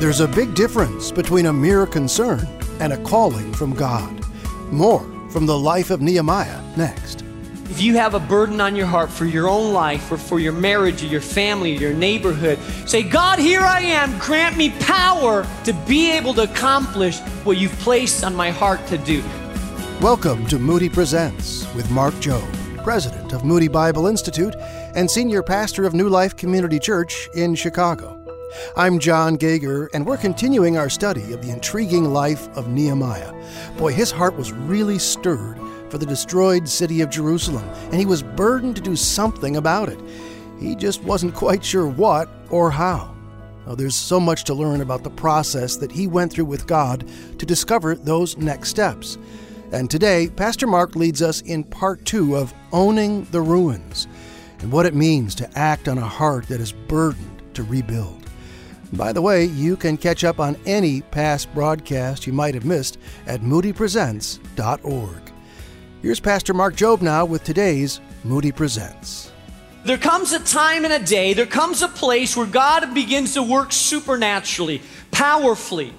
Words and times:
There's 0.00 0.20
a 0.20 0.28
big 0.28 0.54
difference 0.54 1.12
between 1.12 1.44
a 1.44 1.52
mere 1.52 1.84
concern 1.84 2.48
and 2.80 2.94
a 2.94 2.96
calling 3.02 3.52
from 3.52 3.74
God. 3.74 4.24
More 4.72 5.02
from 5.30 5.44
the 5.44 5.58
life 5.58 5.90
of 5.90 6.00
Nehemiah 6.00 6.62
next. 6.74 7.22
If 7.68 7.82
you 7.82 7.98
have 7.98 8.14
a 8.14 8.18
burden 8.18 8.62
on 8.62 8.74
your 8.74 8.86
heart 8.86 9.10
for 9.10 9.26
your 9.26 9.46
own 9.46 9.74
life 9.74 10.10
or 10.10 10.16
for 10.16 10.40
your 10.40 10.54
marriage 10.54 11.02
or 11.02 11.08
your 11.08 11.20
family 11.20 11.76
or 11.76 11.80
your 11.80 11.92
neighborhood, 11.92 12.58
say, 12.86 13.02
God, 13.02 13.38
here 13.38 13.60
I 13.60 13.80
am. 13.82 14.18
Grant 14.18 14.56
me 14.56 14.70
power 14.80 15.46
to 15.64 15.74
be 15.86 16.10
able 16.12 16.32
to 16.32 16.44
accomplish 16.44 17.18
what 17.44 17.58
you've 17.58 17.78
placed 17.80 18.24
on 18.24 18.34
my 18.34 18.50
heart 18.50 18.84
to 18.86 18.96
do. 18.96 19.22
Welcome 20.00 20.46
to 20.46 20.58
Moody 20.58 20.88
Presents 20.88 21.70
with 21.74 21.90
Mark 21.90 22.14
Jobe, 22.14 22.82
President 22.82 23.34
of 23.34 23.44
Moody 23.44 23.68
Bible 23.68 24.06
Institute 24.06 24.54
and 24.94 25.10
Senior 25.10 25.42
Pastor 25.42 25.84
of 25.84 25.92
New 25.92 26.08
Life 26.08 26.36
Community 26.36 26.78
Church 26.78 27.28
in 27.34 27.54
Chicago. 27.54 28.19
I'm 28.76 28.98
John 28.98 29.36
Gager, 29.36 29.88
and 29.94 30.04
we're 30.04 30.16
continuing 30.16 30.76
our 30.76 30.88
study 30.90 31.32
of 31.32 31.42
the 31.42 31.50
intriguing 31.50 32.12
life 32.12 32.48
of 32.56 32.68
Nehemiah. 32.68 33.32
Boy, 33.76 33.92
his 33.92 34.10
heart 34.10 34.36
was 34.36 34.52
really 34.52 34.98
stirred 34.98 35.58
for 35.88 35.98
the 35.98 36.06
destroyed 36.06 36.68
city 36.68 37.00
of 37.00 37.10
Jerusalem, 37.10 37.68
and 37.84 37.94
he 37.94 38.06
was 38.06 38.22
burdened 38.22 38.76
to 38.76 38.82
do 38.82 38.96
something 38.96 39.56
about 39.56 39.88
it. 39.88 40.00
He 40.58 40.74
just 40.74 41.02
wasn't 41.02 41.34
quite 41.34 41.64
sure 41.64 41.86
what 41.86 42.28
or 42.50 42.70
how. 42.70 43.14
Oh, 43.66 43.74
there's 43.74 43.94
so 43.94 44.18
much 44.18 44.44
to 44.44 44.54
learn 44.54 44.80
about 44.80 45.04
the 45.04 45.10
process 45.10 45.76
that 45.76 45.92
he 45.92 46.06
went 46.06 46.32
through 46.32 46.46
with 46.46 46.66
God 46.66 47.08
to 47.38 47.46
discover 47.46 47.94
those 47.94 48.36
next 48.36 48.70
steps. 48.70 49.16
And 49.70 49.88
today, 49.88 50.28
Pastor 50.28 50.66
Mark 50.66 50.96
leads 50.96 51.22
us 51.22 51.40
in 51.42 51.62
part 51.62 52.04
two 52.04 52.36
of 52.36 52.52
Owning 52.72 53.26
the 53.30 53.40
Ruins 53.40 54.08
and 54.58 54.72
what 54.72 54.86
it 54.86 54.94
means 54.94 55.36
to 55.36 55.58
act 55.58 55.86
on 55.86 55.98
a 55.98 56.00
heart 56.00 56.48
that 56.48 56.60
is 56.60 56.72
burdened 56.72 57.42
to 57.54 57.62
rebuild. 57.62 58.19
By 58.92 59.12
the 59.12 59.22
way, 59.22 59.44
you 59.44 59.76
can 59.76 59.96
catch 59.96 60.24
up 60.24 60.40
on 60.40 60.56
any 60.66 61.02
past 61.02 61.52
broadcast 61.54 62.26
you 62.26 62.32
might 62.32 62.54
have 62.54 62.64
missed 62.64 62.98
at 63.26 63.40
moodypresents.org. 63.40 65.32
Here's 66.02 66.20
Pastor 66.20 66.54
Mark 66.54 66.74
Jobe 66.74 67.02
now 67.02 67.24
with 67.24 67.44
today's 67.44 68.00
Moody 68.24 68.50
Presents. 68.50 69.30
There 69.84 69.98
comes 69.98 70.32
a 70.32 70.40
time 70.40 70.84
and 70.84 70.92
a 70.92 70.98
day, 70.98 71.32
there 71.34 71.46
comes 71.46 71.82
a 71.82 71.88
place 71.88 72.36
where 72.36 72.46
God 72.46 72.92
begins 72.92 73.34
to 73.34 73.42
work 73.42 73.72
supernaturally, 73.72 74.82
powerfully, 75.10 75.94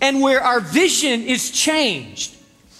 and 0.00 0.20
where 0.20 0.40
our 0.40 0.60
vision 0.60 1.22
is 1.22 1.50
changed. 1.50 2.36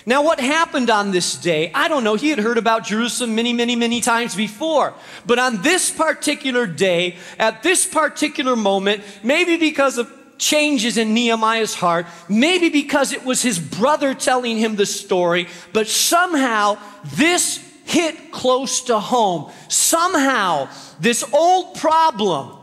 Now, 0.06 0.22
what 0.22 0.38
happened 0.38 0.90
on 0.90 1.12
this 1.12 1.36
day? 1.36 1.70
I 1.74 1.88
don't 1.88 2.04
know. 2.04 2.14
He 2.14 2.28
had 2.28 2.38
heard 2.38 2.58
about 2.58 2.84
Jerusalem 2.84 3.34
many, 3.34 3.54
many, 3.54 3.74
many 3.74 4.02
times 4.02 4.34
before. 4.34 4.92
But 5.24 5.38
on 5.38 5.62
this 5.62 5.90
particular 5.90 6.66
day, 6.66 7.16
at 7.38 7.62
this 7.62 7.86
particular 7.86 8.54
moment, 8.54 9.02
maybe 9.22 9.56
because 9.56 9.96
of 9.96 10.12
changes 10.36 10.98
in 10.98 11.14
Nehemiah's 11.14 11.74
heart, 11.74 12.06
maybe 12.28 12.68
because 12.68 13.12
it 13.12 13.24
was 13.24 13.40
his 13.40 13.58
brother 13.58 14.14
telling 14.14 14.58
him 14.58 14.76
the 14.76 14.84
story, 14.84 15.48
but 15.72 15.88
somehow 15.88 16.76
this 17.16 17.58
hit 17.84 18.32
close 18.32 18.82
to 18.82 18.98
home. 18.98 19.50
Somehow 19.68 20.68
this 21.00 21.24
old 21.32 21.76
problem 21.76 22.58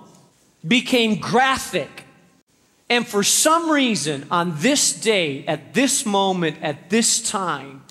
became 0.67 1.19
graphic 1.19 2.05
and 2.91 3.07
for 3.07 3.23
some 3.23 3.69
reason, 3.69 4.27
on 4.29 4.55
this 4.57 4.91
day, 4.91 5.45
at 5.47 5.73
this 5.73 6.05
moment, 6.05 6.57
at 6.61 6.89
this 6.89 7.21
time, 7.21 7.85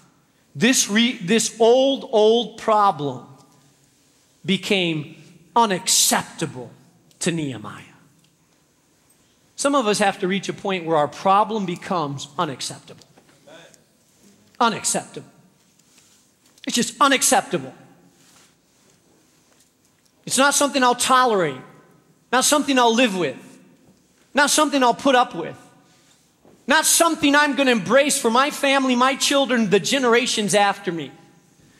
this, 0.54 0.90
re- 0.90 1.16
this 1.16 1.58
old, 1.58 2.06
old 2.12 2.58
problem 2.58 3.26
became 4.44 5.16
unacceptable 5.56 6.70
to 7.20 7.32
Nehemiah. 7.32 7.82
Some 9.56 9.74
of 9.74 9.86
us 9.86 10.00
have 10.00 10.18
to 10.18 10.28
reach 10.28 10.50
a 10.50 10.52
point 10.52 10.84
where 10.84 10.98
our 10.98 11.08
problem 11.08 11.64
becomes 11.64 12.28
unacceptable. 12.38 13.06
Unacceptable. 14.60 15.30
It's 16.66 16.76
just 16.76 16.94
unacceptable. 17.00 17.72
It's 20.26 20.36
not 20.36 20.52
something 20.52 20.82
I'll 20.82 20.94
tolerate, 20.94 21.62
not 22.30 22.44
something 22.44 22.78
I'll 22.78 22.94
live 22.94 23.16
with. 23.16 23.49
Not 24.34 24.50
something 24.50 24.82
I'll 24.82 24.94
put 24.94 25.14
up 25.14 25.34
with. 25.34 25.56
Not 26.66 26.86
something 26.86 27.34
I'm 27.34 27.56
going 27.56 27.66
to 27.66 27.72
embrace 27.72 28.16
for 28.20 28.30
my 28.30 28.50
family, 28.50 28.94
my 28.94 29.16
children, 29.16 29.70
the 29.70 29.80
generations 29.80 30.54
after 30.54 30.92
me. 30.92 31.10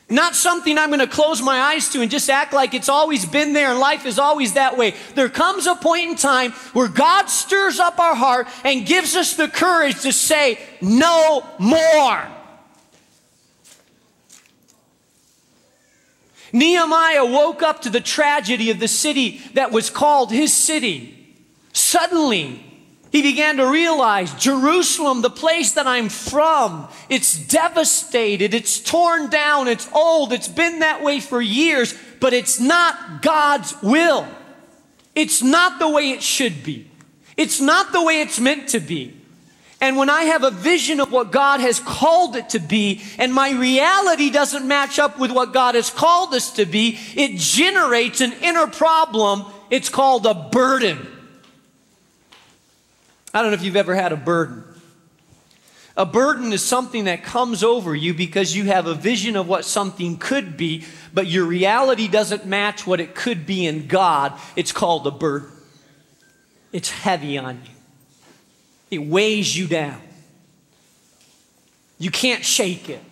Not 0.09 0.35
something 0.35 0.77
I'm 0.77 0.89
going 0.89 0.99
to 0.99 1.07
close 1.07 1.41
my 1.41 1.61
eyes 1.61 1.89
to 1.91 2.03
and 2.03 2.11
just 2.11 2.29
act 2.29 2.53
like 2.53 2.75
it's 2.75 2.89
always 2.89 3.25
been 3.25 3.53
there 3.53 3.71
and 3.71 3.79
life 3.79 4.05
is 4.05 4.19
always 4.19 4.55
that 4.55 4.77
way. 4.77 4.95
There 5.15 5.29
comes 5.29 5.69
a 5.69 5.77
point 5.77 6.11
in 6.11 6.17
time 6.17 6.51
where 6.73 6.89
God 6.89 7.27
stirs 7.27 7.79
up 7.79 8.01
our 8.01 8.17
heart 8.17 8.49
and 8.65 8.85
gives 8.85 9.15
us 9.15 9.37
the 9.37 9.47
courage 9.47 10.01
to 10.01 10.13
say, 10.13 10.59
no 10.81 11.47
more. 11.61 12.27
Nehemiah 16.53 17.27
woke 17.27 17.63
up 17.63 17.83
to 17.83 17.91
the 17.91 18.01
tragedy 18.01 18.73
of 18.73 18.81
the 18.81 18.89
city 18.89 19.41
that 19.55 19.71
was 19.71 19.89
called 19.89 20.33
his 20.33 20.53
city. 20.53 21.20
Suddenly, 21.73 22.65
he 23.13 23.23
began 23.23 23.57
to 23.57 23.67
realize 23.69 24.33
Jerusalem, 24.35 25.23
the 25.23 25.31
place 25.31 25.73
that 25.73 25.87
I'm 25.87 26.09
from, 26.09 26.89
it's 27.09 27.37
devastated, 27.37 28.55
it's 28.55 28.81
torn 28.81 29.31
down, 29.31 29.67
it's 29.67 29.89
old, 29.93 30.33
it's 30.33 30.49
been 30.49 30.79
that 30.81 31.03
way 31.03 31.19
for 31.19 31.41
years, 31.41 31.95
but 32.21 32.33
it's 32.33 32.61
not 32.61 33.23
God's 33.23 33.75
will. 33.83 34.27
It's 35.15 35.43
not 35.43 35.81
the 35.81 35.89
way 35.89 36.11
it 36.11 36.23
should 36.23 36.63
be. 36.63 36.89
It's 37.37 37.61
not 37.61 37.93
the 37.93 38.03
way 38.03 38.21
it's 38.21 38.39
meant 38.39 38.69
to 38.71 38.81
be. 38.81 39.17
And 39.81 39.97
when 39.97 40.11
I 40.11 40.25
have 40.25 40.45
a 40.45 40.51
vision 40.51 41.01
of 41.01 41.11
what 41.11 41.33
God 41.33 41.61
has 41.61 41.81
called 41.81 42.37
it 42.37 42.51
to 42.51 42.59
be, 42.59 43.03
and 43.19 43.33
my 43.33 43.53
reality 43.53 44.31
doesn't 44.31 44.69
match 44.69 44.99
up 44.99 45.19
with 45.19 45.33
what 45.33 45.53
God 45.53 45.75
has 45.75 45.91
called 45.91 46.35
us 46.35 46.53
to 46.53 46.67
be, 46.67 46.99
it 47.17 47.39
generates 47.39 48.21
an 48.21 48.35
inner 48.43 48.67
problem. 48.67 49.47
It's 49.71 49.89
called 49.89 50.27
a 50.27 50.35
burden. 50.35 51.09
I 53.33 53.43
don't 53.43 53.51
know 53.51 53.55
if 53.55 53.63
you've 53.63 53.77
ever 53.77 53.95
had 53.95 54.13
a 54.13 54.17
burden. 54.17 54.65
A 55.97 56.07
burden 56.07 56.53
is 56.53 56.65
something 56.65 57.05
that 57.05 57.25
comes 57.25 57.63
over 57.63 57.95
you 57.95 58.15
because 58.15 58.57
you 58.57 58.65
have 58.65 58.87
a 58.87 58.95
vision 58.95 59.37
of 59.37 59.49
what 59.49 59.65
something 59.65 60.17
could 60.17 60.57
be, 60.57 60.85
but 61.13 61.27
your 61.27 61.45
reality 61.45 62.09
doesn't 62.09 62.47
match 62.47 62.87
what 62.87 63.01
it 63.01 63.15
could 63.15 63.45
be 63.45 63.67
in 63.67 63.87
God. 63.87 64.33
It's 64.57 64.73
called 64.73 65.07
a 65.07 65.11
burden. 65.11 65.51
It's 66.73 66.91
heavy 66.91 67.37
on 67.37 67.57
you, 67.57 67.73
it 68.91 68.99
weighs 68.99 69.57
you 69.57 69.67
down. 69.67 70.01
You 71.99 72.11
can't 72.11 72.45
shake 72.45 72.89
it. 72.89 73.03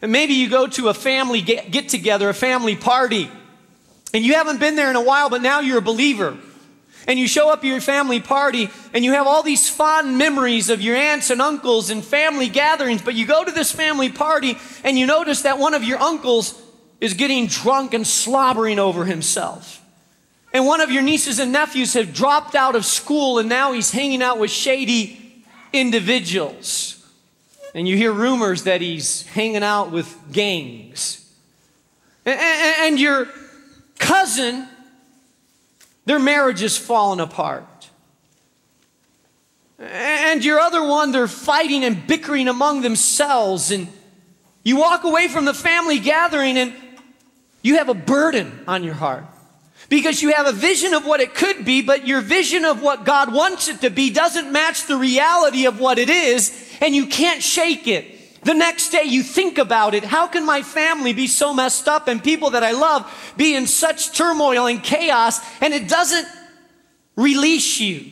And 0.00 0.12
maybe 0.12 0.34
you 0.34 0.48
go 0.48 0.68
to 0.68 0.88
a 0.90 0.94
family 0.94 1.40
get, 1.40 1.72
get 1.72 1.88
together, 1.88 2.28
a 2.28 2.34
family 2.34 2.76
party, 2.76 3.28
and 4.14 4.24
you 4.24 4.34
haven't 4.34 4.60
been 4.60 4.76
there 4.76 4.90
in 4.90 4.96
a 4.96 5.02
while, 5.02 5.28
but 5.28 5.42
now 5.42 5.60
you're 5.60 5.78
a 5.78 5.82
believer 5.82 6.36
and 7.06 7.18
you 7.18 7.28
show 7.28 7.50
up 7.50 7.60
at 7.60 7.64
your 7.64 7.80
family 7.80 8.20
party 8.20 8.68
and 8.92 9.04
you 9.04 9.12
have 9.12 9.26
all 9.26 9.42
these 9.42 9.68
fond 9.68 10.18
memories 10.18 10.70
of 10.70 10.80
your 10.80 10.96
aunts 10.96 11.30
and 11.30 11.40
uncles 11.40 11.90
and 11.90 12.04
family 12.04 12.48
gatherings, 12.48 13.02
but 13.02 13.14
you 13.14 13.26
go 13.26 13.44
to 13.44 13.52
this 13.52 13.70
family 13.70 14.10
party 14.10 14.58
and 14.84 14.98
you 14.98 15.06
notice 15.06 15.42
that 15.42 15.58
one 15.58 15.74
of 15.74 15.84
your 15.84 15.98
uncles 16.00 16.60
is 17.00 17.14
getting 17.14 17.46
drunk 17.46 17.94
and 17.94 18.06
slobbering 18.06 18.78
over 18.78 19.04
himself. 19.04 19.82
And 20.52 20.66
one 20.66 20.80
of 20.80 20.90
your 20.90 21.02
nieces 21.02 21.38
and 21.38 21.52
nephews 21.52 21.94
have 21.94 22.14
dropped 22.14 22.54
out 22.54 22.74
of 22.74 22.84
school 22.84 23.38
and 23.38 23.48
now 23.48 23.72
he's 23.72 23.90
hanging 23.90 24.22
out 24.22 24.38
with 24.38 24.50
shady 24.50 25.44
individuals. 25.72 26.92
And 27.74 27.86
you 27.86 27.96
hear 27.96 28.10
rumors 28.10 28.62
that 28.62 28.80
he's 28.80 29.26
hanging 29.26 29.62
out 29.62 29.90
with 29.90 30.16
gangs. 30.32 31.22
And, 32.24 32.98
your 32.98 33.28
cousin 33.98 34.66
their 36.06 36.18
marriage 36.18 36.62
is 36.62 36.78
fallen 36.78 37.20
apart. 37.20 37.90
And 39.78 40.42
your 40.42 40.58
other 40.58 40.82
one, 40.82 41.12
they're 41.12 41.28
fighting 41.28 41.84
and 41.84 42.06
bickering 42.06 42.48
among 42.48 42.80
themselves. 42.80 43.70
And 43.70 43.88
you 44.62 44.78
walk 44.78 45.04
away 45.04 45.28
from 45.28 45.44
the 45.44 45.52
family 45.52 45.98
gathering 45.98 46.56
and 46.56 46.72
you 47.60 47.76
have 47.76 47.88
a 47.88 47.94
burden 47.94 48.64
on 48.66 48.84
your 48.84 48.94
heart 48.94 49.24
because 49.88 50.22
you 50.22 50.32
have 50.32 50.46
a 50.46 50.52
vision 50.52 50.94
of 50.94 51.04
what 51.04 51.20
it 51.20 51.34
could 51.34 51.64
be, 51.64 51.82
but 51.82 52.06
your 52.06 52.20
vision 52.20 52.64
of 52.64 52.82
what 52.82 53.04
God 53.04 53.32
wants 53.32 53.68
it 53.68 53.80
to 53.82 53.90
be 53.90 54.10
doesn't 54.10 54.50
match 54.50 54.86
the 54.86 54.96
reality 54.96 55.66
of 55.66 55.78
what 55.78 55.98
it 55.98 56.08
is, 56.08 56.72
and 56.80 56.94
you 56.94 57.06
can't 57.06 57.42
shake 57.42 57.86
it. 57.86 58.15
The 58.46 58.54
next 58.54 58.90
day 58.90 59.02
you 59.02 59.24
think 59.24 59.58
about 59.58 59.92
it. 59.92 60.04
How 60.04 60.28
can 60.28 60.46
my 60.46 60.62
family 60.62 61.12
be 61.12 61.26
so 61.26 61.52
messed 61.52 61.88
up 61.88 62.06
and 62.06 62.22
people 62.22 62.50
that 62.50 62.62
I 62.62 62.70
love 62.70 63.34
be 63.36 63.56
in 63.56 63.66
such 63.66 64.16
turmoil 64.16 64.68
and 64.68 64.80
chaos 64.80 65.40
and 65.60 65.74
it 65.74 65.88
doesn't 65.88 66.28
release 67.16 67.80
you? 67.80 68.08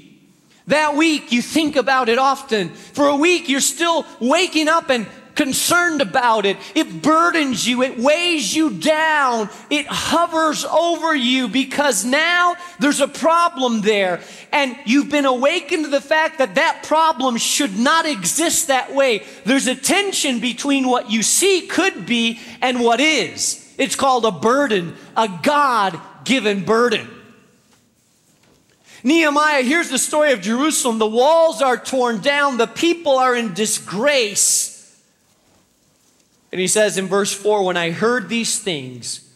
That 0.67 0.97
week 0.97 1.31
you 1.31 1.41
think 1.41 1.77
about 1.77 2.09
it 2.09 2.19
often. 2.19 2.71
For 2.71 3.07
a 3.07 3.15
week 3.15 3.49
you're 3.49 3.61
still 3.61 4.05
waking 4.19 4.67
up 4.67 4.91
and 4.91 5.07
concerned 5.35 6.01
about 6.01 6.47
it. 6.47 6.57
It 6.75 7.03
burdens 7.03 7.67
you, 7.67 7.83
it 7.83 7.99
weighs 7.99 8.55
you 8.55 8.71
down, 8.71 9.51
it 9.71 9.87
hovers 9.87 10.65
over 10.65 11.15
you 11.15 11.49
because 11.49 12.05
now 12.05 12.57
there's 12.79 13.01
a 13.01 13.09
problem 13.09 13.81
there. 13.81 14.21
And 14.53 14.77
you've 14.85 15.11
been 15.11 15.25
awakened 15.25 15.85
to 15.85 15.91
the 15.91 16.01
fact 16.01 16.39
that 16.39 16.55
that 16.55 16.85
problem 16.85 17.37
should 17.37 17.79
not 17.79 18.07
exist 18.07 18.69
that 18.69 18.95
way. 18.95 19.25
There's 19.45 19.67
a 19.67 19.75
tension 19.75 20.41
between 20.41 20.89
what 20.89 21.11
you 21.11 21.23
see 21.23 21.67
could 21.67 22.07
be 22.07 22.41
and 22.63 22.81
what 22.81 23.01
is. 23.01 23.61
It's 23.79 23.97
called 23.97 24.25
a 24.25 24.31
burden, 24.31 24.95
a 25.17 25.29
God 25.43 26.01
given 26.25 26.65
burden. 26.65 27.09
Nehemiah, 29.03 29.63
here's 29.63 29.91
the 29.91 29.99
story 29.99 30.33
of 30.33 30.41
Jerusalem. 30.41 30.99
The 30.99 31.07
walls 31.07 31.61
are 31.61 31.77
torn 31.77 32.21
down, 32.21 32.57
the 32.57 32.67
people 32.67 33.19
are 33.19 33.37
in 33.37 33.53
disgrace. 33.53 34.74
And 36.55 36.61
he 36.61 36.69
says 36.69 36.99
in 36.99 37.09
verse 37.09 37.33
4 37.33 37.65
When 37.65 37.77
I 37.77 37.91
heard 37.91 38.29
these 38.29 38.61
things, 38.61 39.29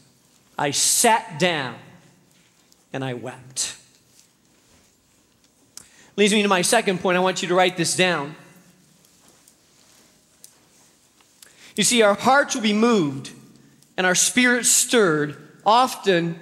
I 0.56 0.70
sat 0.70 1.40
down 1.40 1.74
and 2.92 3.04
I 3.04 3.14
wept. 3.14 3.76
Leads 6.14 6.32
me 6.32 6.42
to 6.42 6.48
my 6.48 6.62
second 6.62 7.00
point. 7.00 7.16
I 7.16 7.20
want 7.20 7.42
you 7.42 7.48
to 7.48 7.56
write 7.56 7.76
this 7.76 7.96
down. 7.96 8.36
You 11.74 11.82
see, 11.82 12.02
our 12.02 12.14
hearts 12.14 12.54
will 12.54 12.62
be 12.62 12.72
moved 12.72 13.32
and 13.96 14.06
our 14.06 14.14
spirits 14.14 14.68
stirred 14.68 15.36
often 15.66 16.38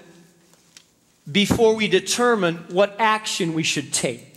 before 1.33 1.75
we 1.75 1.89
determine 1.89 2.57
what 2.69 2.95
action 2.99 3.55
we 3.55 3.63
should 3.63 3.95
take. 3.95 4.36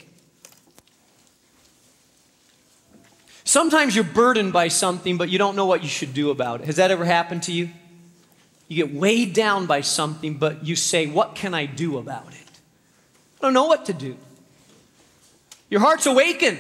Sometimes 3.50 3.96
you're 3.96 4.04
burdened 4.04 4.54
by 4.54 4.68
something, 4.68 5.18
but 5.18 5.30
you 5.30 5.40
don't 5.40 5.56
know 5.56 5.66
what 5.66 5.82
you 5.82 5.90
should 5.90 6.14
do 6.14 6.30
about 6.30 6.62
it. 6.62 6.68
Has 6.68 6.76
that 6.76 6.92
ever 6.92 7.04
happened 7.04 7.42
to 7.44 7.52
you? 7.52 7.72
You 8.68 8.86
get 8.86 8.94
weighed 8.94 9.34
down 9.34 9.66
by 9.66 9.82
something, 9.82 10.36
but 10.36 10.64
you 10.64 10.76
say, 10.76 11.08
What 11.08 11.34
can 11.34 11.56
I 11.56 11.66
do 11.66 11.98
about 11.98 12.28
it? 12.28 12.48
I 13.42 13.42
don't 13.42 13.56
know 13.56 13.66
what 13.66 13.88
to 13.88 13.94
do. 13.94 14.18
Your 15.68 15.80
heart's 15.80 16.06
awakened. 16.06 16.60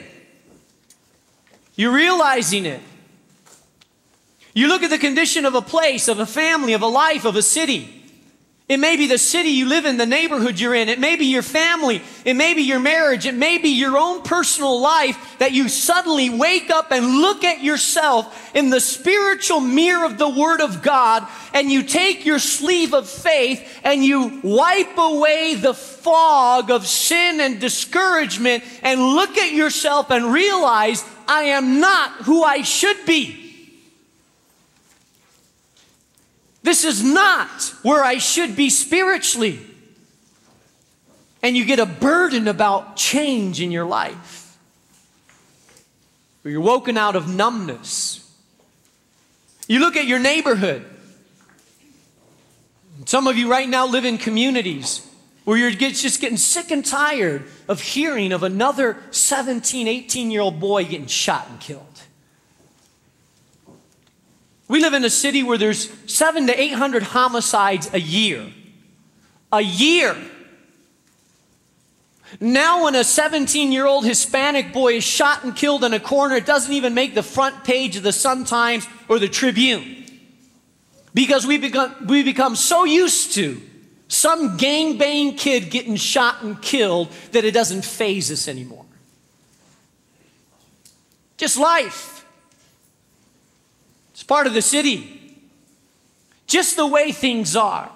You're 1.75 1.93
realizing 1.93 2.65
it. 2.65 2.81
You 4.55 4.67
look 4.67 4.81
at 4.81 4.89
the 4.89 4.97
condition 4.97 5.45
of 5.45 5.53
a 5.53 5.61
place, 5.61 6.07
of 6.07 6.19
a 6.19 6.25
family, 6.25 6.73
of 6.73 6.81
a 6.81 6.87
life, 6.87 7.23
of 7.23 7.35
a 7.35 7.43
city. 7.43 7.98
It 8.69 8.79
may 8.79 8.97
be 8.97 9.07
the 9.07 9.17
city 9.17 9.49
you 9.49 9.65
live 9.65 9.85
in, 9.85 9.97
the 9.97 10.05
neighborhood 10.05 10.59
you're 10.59 10.75
in. 10.75 10.89
It 10.89 10.99
may 10.99 11.15
be 11.15 11.25
your 11.25 11.41
family. 11.41 12.03
It 12.23 12.35
may 12.35 12.53
be 12.53 12.61
your 12.61 12.79
marriage. 12.79 13.25
It 13.25 13.33
may 13.33 13.57
be 13.57 13.69
your 13.69 13.97
own 13.97 14.21
personal 14.21 14.79
life 14.79 15.39
that 15.39 15.53
you 15.53 15.67
suddenly 15.67 16.29
wake 16.29 16.69
up 16.69 16.91
and 16.91 17.17
look 17.19 17.43
at 17.43 17.63
yourself 17.63 18.55
in 18.55 18.69
the 18.69 18.79
spiritual 18.79 19.59
mirror 19.59 20.05
of 20.05 20.19
the 20.19 20.29
Word 20.29 20.61
of 20.61 20.83
God 20.83 21.27
and 21.51 21.71
you 21.71 21.81
take 21.81 22.27
your 22.27 22.37
sleeve 22.37 22.93
of 22.93 23.09
faith 23.09 23.67
and 23.83 24.05
you 24.05 24.39
wipe 24.43 24.99
away 24.99 25.55
the 25.55 25.73
fog 25.73 26.69
of 26.69 26.85
sin 26.85 27.39
and 27.39 27.59
discouragement 27.59 28.63
and 28.83 29.01
look 29.01 29.35
at 29.39 29.51
yourself 29.51 30.11
and 30.11 30.31
realize 30.31 31.03
I 31.27 31.45
am 31.45 31.79
not 31.79 32.11
who 32.21 32.43
I 32.43 32.61
should 32.61 33.03
be. 33.07 33.48
This 36.61 36.83
is 36.83 37.03
not 37.03 37.73
where 37.83 38.03
I 38.03 38.17
should 38.17 38.55
be 38.55 38.69
spiritually. 38.69 39.59
And 41.41 41.55
you 41.55 41.65
get 41.65 41.79
a 41.79 41.85
burden 41.85 42.47
about 42.47 42.95
change 42.95 43.61
in 43.61 43.71
your 43.71 43.85
life. 43.85 44.57
You're 46.43 46.61
woken 46.61 46.97
out 46.97 47.15
of 47.15 47.33
numbness. 47.33 48.25
You 49.67 49.79
look 49.79 49.95
at 49.95 50.05
your 50.05 50.19
neighborhood. 50.19 50.85
Some 53.05 53.27
of 53.27 53.37
you 53.37 53.49
right 53.49 53.69
now 53.69 53.87
live 53.87 54.03
in 54.03 54.17
communities 54.17 55.05
where 55.45 55.57
you're 55.57 55.71
just 55.71 56.21
getting 56.21 56.37
sick 56.37 56.71
and 56.71 56.85
tired 56.85 57.43
of 57.67 57.81
hearing 57.81 58.31
of 58.31 58.43
another 58.43 58.97
17, 59.11 59.87
18 59.87 60.31
year 60.31 60.41
old 60.41 60.59
boy 60.59 60.83
getting 60.83 61.07
shot 61.07 61.47
and 61.49 61.59
killed. 61.59 61.88
We 64.69 64.79
live 64.79 64.93
in 64.93 65.03
a 65.03 65.09
city 65.09 65.41
where 65.41 65.57
there's 65.57 65.89
seven 66.05 66.47
to 66.47 66.57
800 66.57 67.01
homicides 67.03 67.89
a 67.91 67.99
year. 67.99 68.53
A 69.51 69.61
year. 69.61 70.15
Now, 72.39 72.83
when 72.83 72.93
a 72.93 73.03
17 73.03 73.71
year 73.71 73.87
old 73.87 74.05
Hispanic 74.05 74.71
boy 74.71 74.97
is 74.97 75.03
shot 75.03 75.43
and 75.43 75.55
killed 75.55 75.83
in 75.83 75.93
a 75.93 75.99
corner, 75.99 76.35
it 76.35 76.45
doesn't 76.45 76.71
even 76.71 76.93
make 76.93 77.15
the 77.15 77.23
front 77.23 77.63
page 77.63 77.97
of 77.97 78.03
the 78.03 78.13
Sun 78.13 78.45
Times 78.45 78.87
or 79.07 79.17
the 79.17 79.27
Tribune. 79.27 80.05
Because 81.15 81.47
we 81.47 81.57
become, 81.57 82.05
we 82.05 82.21
become 82.21 82.55
so 82.55 82.83
used 82.83 83.33
to 83.33 83.59
some 84.07 84.57
gang-bang 84.57 85.35
kid 85.35 85.71
getting 85.71 85.95
shot 85.95 86.43
and 86.43 86.61
killed 86.61 87.11
that 87.31 87.43
it 87.43 87.55
doesn't 87.55 87.83
faze 87.83 88.31
us 88.31 88.47
anymore. 88.47 88.85
Just 91.37 91.57
life. 91.57 92.18
Part 94.29 94.45
of 94.45 94.53
the 94.53 94.61
city. 94.61 95.41
Just 96.45 96.75
the 96.75 96.85
way 96.85 97.11
things 97.11 97.55
are. 97.55 97.89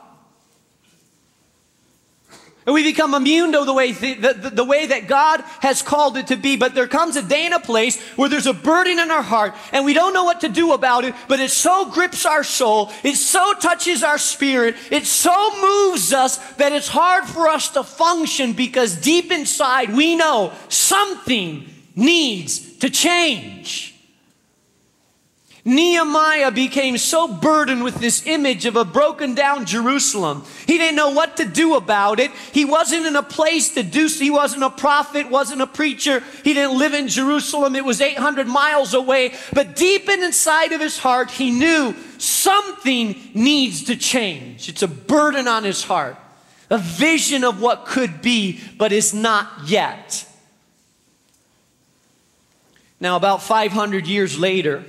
And 2.66 2.74
we 2.74 2.82
become 2.82 3.14
immune 3.14 3.52
to 3.52 3.66
the 3.66 3.74
way, 3.74 3.94
th- 3.94 4.20
the, 4.20 4.34
the, 4.34 4.50
the, 4.50 4.64
way 4.64 4.88
that 4.88 5.08
God 5.08 5.42
has 5.60 5.84
called 5.84 6.18
it 6.18 6.28
to 6.28 6.36
be. 6.36 6.56
But 6.56 6.74
there 6.74 6.88
comes 6.88 7.18
a 7.18 7.22
day 7.22 7.46
and 7.46 7.54
a 7.54 7.60
place 7.60 8.02
where 8.16 8.30
there's 8.30 8.48
a 8.48 8.54
burden 8.54 8.98
in 8.98 9.12
our 9.12 9.22
heart 9.22 9.54
and 9.72 9.86
we 9.86 9.94
don't 9.94 10.12
know 10.12 10.24
what 10.24 10.42
to 10.42 10.50
do 10.50 10.74
about 10.74 11.04
it, 11.04 11.14
but 11.28 11.40
it 11.40 11.52
so 11.52 11.92
grips 11.92 12.26
our 12.26 12.44
soul, 12.44 12.90
it 13.04 13.16
so 13.16 13.54
touches 13.62 14.02
our 14.02 14.18
spirit, 14.18 14.76
it 14.90 15.06
so 15.06 15.36
moves 15.62 16.14
us 16.14 16.38
that 16.54 16.72
it's 16.72 16.88
hard 16.88 17.26
for 17.26 17.48
us 17.48 17.70
to 17.72 17.84
function 17.84 18.54
because 18.54 18.96
deep 18.96 19.32
inside 19.32 19.94
we 19.94 20.16
know 20.16 20.52
something 20.68 21.70
needs 21.96 22.78
to 22.78 22.90
change. 22.90 23.93
Nehemiah 25.65 26.51
became 26.51 26.98
so 26.98 27.25
burdened 27.25 27.86
with 27.86 27.95
this 27.95 28.27
image 28.27 28.65
of 28.65 28.75
a 28.75 28.83
broken 28.83 29.33
down 29.33 29.65
Jerusalem. 29.65 30.44
He 30.68 30.77
didn't 30.77 30.98
know 30.98 31.12
what 31.12 31.38
to 31.38 31.45
do 31.45 31.75
about 31.75 32.19
it. 32.19 32.31
He 32.51 32.65
wasn't 32.65 33.06
in 33.06 33.15
a 33.15 33.24
place 33.24 33.74
to 33.75 33.83
do 33.83 34.10
so. 34.10 34.21
He 34.21 34.30
wasn't 34.30 34.63
a 34.63 34.69
prophet, 34.69 35.30
wasn't 35.30 35.62
a 35.62 35.68
preacher. 35.68 36.21
He 36.44 36.54
didn't 36.54 36.77
live 36.77 36.94
in 36.94 37.07
Jerusalem. 37.07 37.77
It 37.77 37.86
was 37.86 38.01
800 38.01 38.45
miles 38.45 38.94
away. 38.94 39.36
But 39.54 39.77
deep 39.77 40.10
inside 40.10 40.74
of 40.74 40.81
his 40.81 40.98
heart, 40.98 41.31
he 41.31 41.50
knew 41.50 41.95
something 42.18 43.15
needs 43.33 43.86
to 43.86 43.95
change. 43.95 44.68
It's 44.68 44.83
a 44.83 44.88
burden 44.88 45.48
on 45.48 45.63
his 45.63 45.83
heart, 45.83 46.18
a 46.69 46.77
vision 46.77 47.45
of 47.45 47.62
what 47.62 47.86
could 47.86 48.21
be, 48.21 48.60
but 48.77 48.92
is 48.92 49.13
not 49.13 49.50
yet. 49.65 50.27
Now, 53.00 53.15
about 53.15 53.41
500 53.43 54.08
years 54.08 54.38
later, 54.38 54.84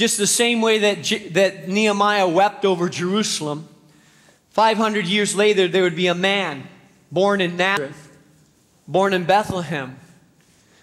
just 0.00 0.16
the 0.16 0.26
same 0.26 0.62
way 0.62 0.78
that, 0.78 1.32
that 1.34 1.68
Nehemiah 1.68 2.26
wept 2.26 2.64
over 2.64 2.88
Jerusalem, 2.88 3.68
500 4.48 5.04
years 5.04 5.36
later, 5.36 5.68
there 5.68 5.82
would 5.82 5.94
be 5.94 6.06
a 6.06 6.14
man 6.14 6.66
born 7.12 7.42
in 7.42 7.58
Nazareth, 7.58 8.16
born 8.88 9.12
in 9.12 9.24
Bethlehem, 9.24 9.98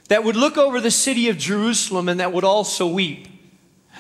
that 0.09 0.24
would 0.24 0.36
look 0.36 0.55
over 0.55 0.79
the 0.79 0.91
city 0.91 1.29
of 1.29 1.38
Jerusalem 1.39 2.09
and 2.09 2.19
that 2.19 2.31
would 2.31 2.43
also 2.43 2.86
weep. 2.86 3.27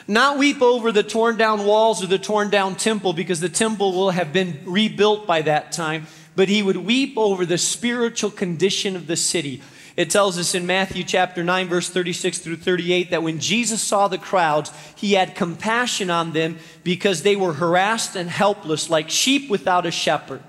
Not 0.07 0.37
weep 0.37 0.61
over 0.61 0.91
the 0.91 1.01
torn 1.01 1.35
down 1.35 1.65
walls 1.65 2.03
or 2.03 2.05
the 2.05 2.19
torn 2.19 2.51
down 2.51 2.75
temple 2.75 3.13
because 3.13 3.39
the 3.39 3.49
temple 3.49 3.93
will 3.93 4.11
have 4.11 4.31
been 4.31 4.61
rebuilt 4.65 5.25
by 5.25 5.41
that 5.41 5.71
time, 5.71 6.05
but 6.35 6.47
he 6.47 6.61
would 6.61 6.77
weep 6.77 7.17
over 7.17 7.43
the 7.43 7.57
spiritual 7.57 8.29
condition 8.29 8.95
of 8.95 9.07
the 9.07 9.15
city. 9.15 9.63
It 9.97 10.11
tells 10.11 10.37
us 10.37 10.53
in 10.53 10.67
Matthew 10.67 11.03
chapter 11.03 11.43
9, 11.43 11.67
verse 11.67 11.89
36 11.89 12.37
through 12.37 12.57
38, 12.57 13.09
that 13.09 13.23
when 13.23 13.39
Jesus 13.39 13.81
saw 13.81 14.07
the 14.07 14.19
crowds, 14.19 14.71
he 14.95 15.13
had 15.13 15.33
compassion 15.33 16.11
on 16.11 16.33
them 16.33 16.59
because 16.83 17.23
they 17.23 17.35
were 17.35 17.53
harassed 17.53 18.15
and 18.15 18.29
helpless, 18.29 18.91
like 18.91 19.09
sheep 19.09 19.49
without 19.49 19.87
a 19.87 19.91
shepherd. 19.91 20.43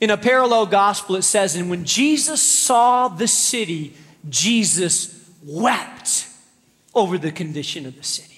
In 0.00 0.08
a 0.08 0.16
parallel 0.16 0.64
gospel, 0.64 1.16
it 1.16 1.22
says, 1.22 1.56
And 1.56 1.68
when 1.68 1.84
Jesus 1.84 2.42
saw 2.42 3.08
the 3.08 3.28
city, 3.28 3.94
Jesus 4.30 5.30
wept 5.44 6.26
over 6.94 7.18
the 7.18 7.30
condition 7.30 7.84
of 7.84 7.96
the 7.96 8.02
city. 8.02 8.32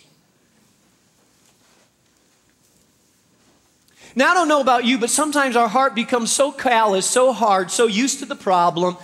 Now, 4.16 4.32
I 4.32 4.34
don't 4.34 4.48
know 4.48 4.60
about 4.60 4.84
you, 4.84 4.98
but 4.98 5.10
sometimes 5.10 5.54
our 5.54 5.68
heart 5.68 5.94
becomes 5.94 6.32
so 6.32 6.50
callous, 6.50 7.08
so 7.08 7.32
hard, 7.32 7.70
so 7.70 7.86
used 7.86 8.18
to 8.18 8.26
the 8.26 8.34
problem 8.34 8.96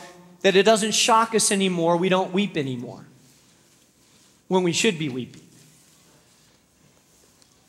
that 0.44 0.54
it 0.54 0.64
doesn't 0.64 0.92
shock 0.92 1.34
us 1.34 1.50
anymore. 1.50 1.96
We 1.96 2.10
don't 2.10 2.34
weep 2.34 2.58
anymore 2.58 3.06
when 4.46 4.62
we 4.62 4.72
should 4.72 4.98
be 4.98 5.08
weeping. 5.08 5.40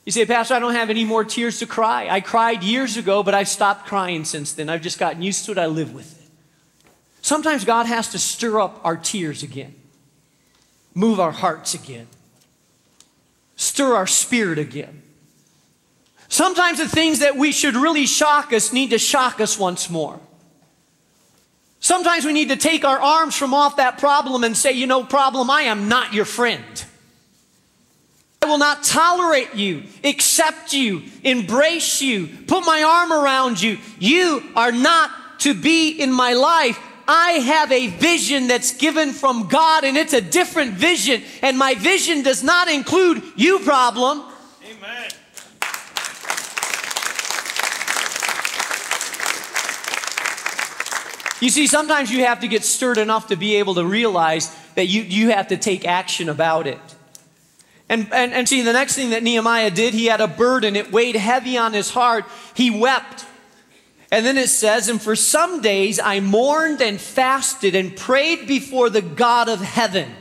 You 0.03 0.11
say, 0.11 0.25
Pastor, 0.25 0.55
I 0.55 0.59
don't 0.59 0.75
have 0.75 0.89
any 0.89 1.05
more 1.05 1.23
tears 1.23 1.59
to 1.59 1.65
cry. 1.65 2.09
I 2.09 2.19
cried 2.19 2.63
years 2.63 2.97
ago, 2.97 3.23
but 3.23 3.33
I've 3.33 3.47
stopped 3.47 3.87
crying 3.87 4.25
since 4.25 4.51
then. 4.51 4.67
I've 4.67 4.81
just 4.81 4.99
gotten 4.99 5.21
used 5.21 5.45
to 5.45 5.53
it. 5.53 5.57
I 5.57 5.67
live 5.67 5.93
with 5.93 6.21
it. 6.21 6.29
Sometimes 7.21 7.63
God 7.63 7.85
has 7.85 8.09
to 8.09 8.19
stir 8.19 8.59
up 8.59 8.81
our 8.83 8.97
tears 8.97 9.41
again, 9.41 9.73
move 10.93 11.17
our 11.17 11.31
hearts 11.31 11.73
again. 11.73 12.07
stir 13.55 13.95
our 13.95 14.05
spirit 14.05 14.59
again. 14.59 15.01
Sometimes 16.27 16.77
the 16.77 16.89
things 16.89 17.19
that 17.19 17.37
we 17.37 17.53
should 17.53 17.75
really 17.75 18.05
shock 18.05 18.51
us 18.51 18.73
need 18.73 18.89
to 18.89 18.99
shock 18.99 19.39
us 19.39 19.57
once 19.57 19.89
more. 19.89 20.19
Sometimes 21.85 22.25
we 22.25 22.33
need 22.33 22.49
to 22.49 22.55
take 22.55 22.83
our 22.83 22.99
arms 22.99 23.35
from 23.35 23.53
off 23.53 23.75
that 23.75 23.99
problem 23.99 24.43
and 24.43 24.57
say, 24.57 24.71
you 24.71 24.87
know, 24.87 25.03
problem, 25.03 25.51
I 25.51 25.61
am 25.69 25.87
not 25.87 26.15
your 26.15 26.25
friend. 26.25 26.83
I 28.41 28.47
will 28.47 28.57
not 28.57 28.81
tolerate 28.83 29.53
you, 29.53 29.83
accept 30.03 30.73
you, 30.73 31.03
embrace 31.23 32.01
you, 32.01 32.25
put 32.47 32.65
my 32.65 32.81
arm 32.81 33.13
around 33.13 33.61
you. 33.61 33.77
You 33.99 34.41
are 34.55 34.71
not 34.71 35.11
to 35.41 35.53
be 35.53 35.91
in 35.91 36.11
my 36.11 36.33
life. 36.33 36.79
I 37.07 37.33
have 37.33 37.71
a 37.71 37.85
vision 37.85 38.47
that's 38.47 38.75
given 38.75 39.11
from 39.11 39.47
God 39.47 39.83
and 39.83 39.95
it's 39.95 40.13
a 40.13 40.21
different 40.21 40.73
vision. 40.73 41.21
And 41.43 41.55
my 41.55 41.75
vision 41.75 42.23
does 42.23 42.41
not 42.41 42.67
include 42.67 43.21
you, 43.35 43.59
problem. 43.59 44.23
Amen. 44.63 45.11
You 51.41 51.49
see, 51.49 51.67
sometimes 51.67 52.11
you 52.11 52.25
have 52.25 52.39
to 52.41 52.47
get 52.47 52.63
stirred 52.63 52.97
enough 52.97 53.27
to 53.27 53.35
be 53.35 53.55
able 53.55 53.75
to 53.75 53.85
realize 53.85 54.55
that 54.75 54.87
you, 54.87 55.01
you 55.01 55.29
have 55.31 55.49
to 55.49 55.57
take 55.57 55.85
action 55.85 56.29
about 56.29 56.67
it. 56.67 56.79
And, 57.89 58.11
and, 58.13 58.33
and 58.33 58.49
see, 58.49 58.61
the 58.61 58.73
next 58.73 58.95
thing 58.95 59.11
that 59.11 59.21
Nehemiah 59.21 59.69
did, 59.69 59.93
he 59.93 60.05
had 60.05 60.21
a 60.21 60.27
burden. 60.27 60.75
It 60.75 60.91
weighed 60.91 61.15
heavy 61.15 61.57
on 61.57 61.73
his 61.73 61.91
heart. 61.91 62.25
He 62.55 62.71
wept. 62.71 63.25
And 64.11 64.25
then 64.25 64.37
it 64.37 64.49
says, 64.49 64.89
And 64.89 65.01
for 65.01 65.15
some 65.15 65.61
days 65.61 65.99
I 65.99 66.19
mourned 66.19 66.81
and 66.81 66.99
fasted 66.99 67.75
and 67.75 67.95
prayed 67.95 68.47
before 68.47 68.89
the 68.89 69.01
God 69.01 69.49
of 69.49 69.61
heaven 69.61 70.15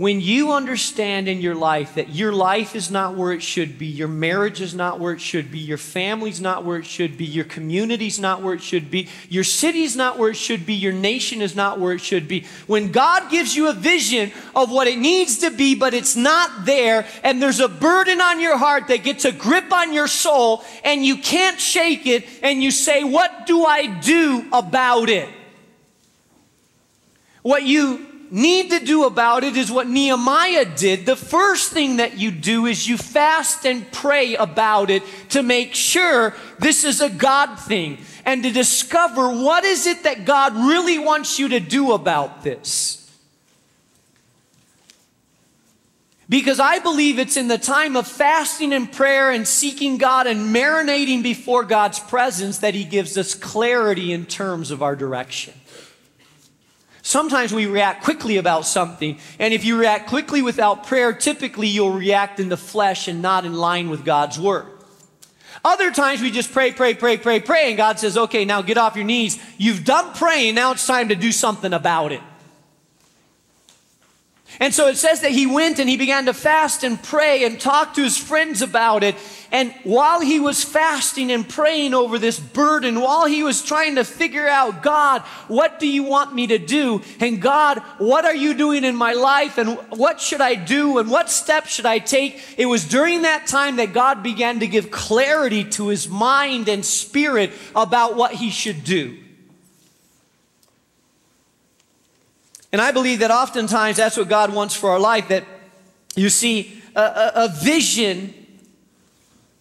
when 0.00 0.18
you 0.18 0.52
understand 0.52 1.28
in 1.28 1.42
your 1.42 1.54
life 1.54 1.96
that 1.96 2.08
your 2.08 2.32
life 2.32 2.74
is 2.74 2.90
not 2.90 3.16
where 3.16 3.32
it 3.32 3.42
should 3.42 3.78
be, 3.78 3.84
your 3.84 4.08
marriage 4.08 4.58
is 4.62 4.74
not 4.74 4.98
where 4.98 5.12
it 5.12 5.20
should 5.20 5.50
be, 5.50 5.58
your 5.58 5.76
family's 5.76 6.40
not 6.40 6.64
where 6.64 6.78
it 6.78 6.86
should 6.86 7.18
be, 7.18 7.26
your 7.26 7.44
community's 7.44 8.18
not 8.18 8.40
where 8.40 8.54
it 8.54 8.62
should 8.62 8.90
be, 8.90 9.06
your 9.28 9.44
city's 9.44 9.94
not 9.94 10.16
where 10.16 10.30
it 10.30 10.38
should 10.38 10.64
be, 10.64 10.72
your 10.72 10.94
nation 10.94 11.42
is 11.42 11.54
not 11.54 11.78
where 11.78 11.92
it 11.92 12.00
should 12.00 12.26
be. 12.26 12.46
When 12.66 12.90
God 12.92 13.30
gives 13.30 13.54
you 13.54 13.68
a 13.68 13.74
vision 13.74 14.32
of 14.56 14.72
what 14.72 14.88
it 14.88 14.98
needs 14.98 15.40
to 15.40 15.50
be, 15.50 15.74
but 15.74 15.92
it's 15.92 16.16
not 16.16 16.64
there, 16.64 17.06
and 17.22 17.42
there's 17.42 17.60
a 17.60 17.68
burden 17.68 18.22
on 18.22 18.40
your 18.40 18.56
heart 18.56 18.88
that 18.88 19.04
gets 19.04 19.26
a 19.26 19.32
grip 19.32 19.70
on 19.70 19.92
your 19.92 20.08
soul, 20.08 20.64
and 20.82 21.04
you 21.04 21.18
can't 21.18 21.60
shake 21.60 22.06
it, 22.06 22.26
and 22.42 22.62
you 22.62 22.70
say, 22.70 23.04
What 23.04 23.44
do 23.44 23.66
I 23.66 24.00
do 24.00 24.46
about 24.50 25.10
it? 25.10 25.28
What 27.42 27.64
you 27.64 28.09
need 28.30 28.70
to 28.70 28.80
do 28.80 29.04
about 29.04 29.44
it 29.44 29.56
is 29.56 29.70
what 29.70 29.88
Nehemiah 29.88 30.64
did. 30.64 31.06
The 31.06 31.16
first 31.16 31.72
thing 31.72 31.96
that 31.96 32.18
you 32.18 32.30
do 32.30 32.66
is 32.66 32.88
you 32.88 32.96
fast 32.96 33.66
and 33.66 33.90
pray 33.90 34.36
about 34.36 34.90
it 34.90 35.02
to 35.30 35.42
make 35.42 35.74
sure 35.74 36.34
this 36.58 36.84
is 36.84 37.00
a 37.00 37.10
God 37.10 37.56
thing 37.56 37.98
and 38.24 38.42
to 38.42 38.50
discover 38.50 39.28
what 39.30 39.64
is 39.64 39.86
it 39.86 40.04
that 40.04 40.24
God 40.24 40.54
really 40.54 40.98
wants 40.98 41.38
you 41.38 41.48
to 41.48 41.60
do 41.60 41.92
about 41.92 42.42
this. 42.42 42.96
Because 46.28 46.60
I 46.60 46.78
believe 46.78 47.18
it's 47.18 47.36
in 47.36 47.48
the 47.48 47.58
time 47.58 47.96
of 47.96 48.06
fasting 48.06 48.72
and 48.72 48.90
prayer 48.90 49.32
and 49.32 49.48
seeking 49.48 49.98
God 49.98 50.28
and 50.28 50.54
marinating 50.54 51.24
before 51.24 51.64
God's 51.64 51.98
presence 51.98 52.58
that 52.58 52.72
He 52.72 52.84
gives 52.84 53.18
us 53.18 53.34
clarity 53.34 54.12
in 54.12 54.26
terms 54.26 54.70
of 54.70 54.80
our 54.80 54.94
direction. 54.94 55.54
Sometimes 57.02 57.52
we 57.52 57.66
react 57.66 58.04
quickly 58.04 58.36
about 58.36 58.66
something, 58.66 59.18
and 59.38 59.54
if 59.54 59.64
you 59.64 59.78
react 59.78 60.08
quickly 60.08 60.42
without 60.42 60.86
prayer, 60.86 61.12
typically 61.12 61.68
you'll 61.68 61.92
react 61.92 62.40
in 62.40 62.48
the 62.48 62.56
flesh 62.56 63.08
and 63.08 63.22
not 63.22 63.44
in 63.44 63.54
line 63.54 63.88
with 63.88 64.04
God's 64.04 64.38
word. 64.38 64.66
Other 65.64 65.90
times 65.90 66.20
we 66.20 66.30
just 66.30 66.52
pray, 66.52 66.72
pray, 66.72 66.94
pray, 66.94 67.16
pray, 67.16 67.40
pray, 67.40 67.68
and 67.68 67.76
God 67.76 67.98
says, 67.98 68.16
okay, 68.16 68.44
now 68.44 68.62
get 68.62 68.78
off 68.78 68.96
your 68.96 69.04
knees. 69.04 69.42
You've 69.58 69.84
done 69.84 70.14
praying, 70.14 70.54
now 70.54 70.72
it's 70.72 70.86
time 70.86 71.08
to 71.08 71.14
do 71.14 71.32
something 71.32 71.72
about 71.72 72.12
it. 72.12 72.20
And 74.58 74.74
so 74.74 74.88
it 74.88 74.96
says 74.96 75.20
that 75.20 75.30
he 75.30 75.46
went 75.46 75.78
and 75.78 75.88
he 75.88 75.96
began 75.96 76.26
to 76.26 76.34
fast 76.34 76.82
and 76.82 77.02
pray 77.02 77.44
and 77.44 77.60
talk 77.60 77.94
to 77.94 78.02
his 78.02 78.18
friends 78.18 78.60
about 78.62 79.02
it. 79.02 79.14
And 79.52 79.72
while 79.84 80.20
he 80.20 80.38
was 80.38 80.62
fasting 80.62 81.30
and 81.32 81.48
praying 81.48 81.94
over 81.94 82.18
this 82.18 82.38
burden, 82.38 83.00
while 83.00 83.26
he 83.26 83.42
was 83.42 83.62
trying 83.62 83.96
to 83.96 84.04
figure 84.04 84.48
out, 84.48 84.82
God, 84.82 85.22
what 85.48 85.80
do 85.80 85.88
you 85.88 86.02
want 86.02 86.34
me 86.34 86.46
to 86.48 86.58
do? 86.58 87.02
And 87.20 87.40
God, 87.40 87.78
what 87.98 88.24
are 88.24 88.34
you 88.34 88.54
doing 88.54 88.84
in 88.84 88.94
my 88.94 89.12
life? 89.12 89.58
And 89.58 89.78
what 89.90 90.20
should 90.20 90.40
I 90.40 90.54
do? 90.54 90.98
And 90.98 91.10
what 91.10 91.30
steps 91.30 91.70
should 91.70 91.86
I 91.86 91.98
take? 91.98 92.40
It 92.56 92.66
was 92.66 92.86
during 92.86 93.22
that 93.22 93.46
time 93.46 93.76
that 93.76 93.92
God 93.92 94.22
began 94.22 94.60
to 94.60 94.66
give 94.66 94.90
clarity 94.90 95.64
to 95.70 95.88
his 95.88 96.08
mind 96.08 96.68
and 96.68 96.84
spirit 96.84 97.52
about 97.74 98.16
what 98.16 98.34
he 98.34 98.50
should 98.50 98.84
do. 98.84 99.16
And 102.72 102.80
I 102.80 102.92
believe 102.92 103.18
that 103.20 103.30
oftentimes 103.30 103.96
that's 103.96 104.16
what 104.16 104.28
God 104.28 104.52
wants 104.54 104.74
for 104.74 104.90
our 104.90 105.00
life 105.00 105.28
that 105.28 105.44
you 106.14 106.28
see, 106.28 106.80
a, 106.94 107.00
a, 107.00 107.32
a 107.34 107.48
vision 107.48 108.34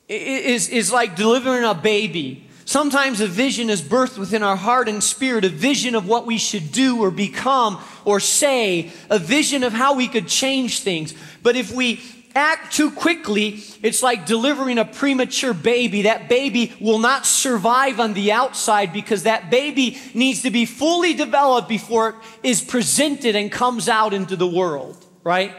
is, 0.07 0.69
is 0.69 0.91
like 0.91 1.15
delivering 1.15 1.63
a 1.63 1.73
baby. 1.73 2.47
Sometimes 2.65 3.19
a 3.19 3.27
vision 3.27 3.69
is 3.69 3.81
birthed 3.81 4.17
within 4.17 4.43
our 4.43 4.55
heart 4.55 4.87
and 4.87 5.03
spirit, 5.03 5.43
a 5.43 5.49
vision 5.49 5.95
of 5.95 6.07
what 6.07 6.27
we 6.27 6.37
should 6.37 6.71
do 6.71 7.01
or 7.01 7.09
become 7.09 7.79
or 8.05 8.19
say, 8.19 8.91
a 9.09 9.17
vision 9.17 9.63
of 9.63 9.73
how 9.73 9.95
we 9.95 10.07
could 10.07 10.27
change 10.27 10.81
things. 10.81 11.13
But 11.41 11.55
if 11.55 11.71
we 11.71 12.01
act 12.36 12.74
too 12.74 12.91
quickly, 12.91 13.63
it's 13.81 14.03
like 14.03 14.25
delivering 14.25 14.77
a 14.77 14.86
premature 14.86 15.53
baby. 15.53 16.03
That 16.03 16.29
baby 16.29 16.74
will 16.79 17.00
not 17.00 17.25
survive 17.25 18.00
on 18.00 18.13
the 18.13 18.31
outside 18.31 18.93
because 18.93 19.24
that 19.24 19.50
baby 19.50 19.98
needs 20.13 20.43
to 20.43 20.51
be 20.51 20.65
fully 20.65 21.13
developed 21.13 21.67
before 21.67 22.09
it 22.09 22.15
is 22.43 22.62
presented 22.62 23.36
and 23.36 23.51
comes 23.51 23.89
out 23.89 24.13
into 24.13 24.36
the 24.36 24.48
world, 24.48 24.98
right? 25.24 25.53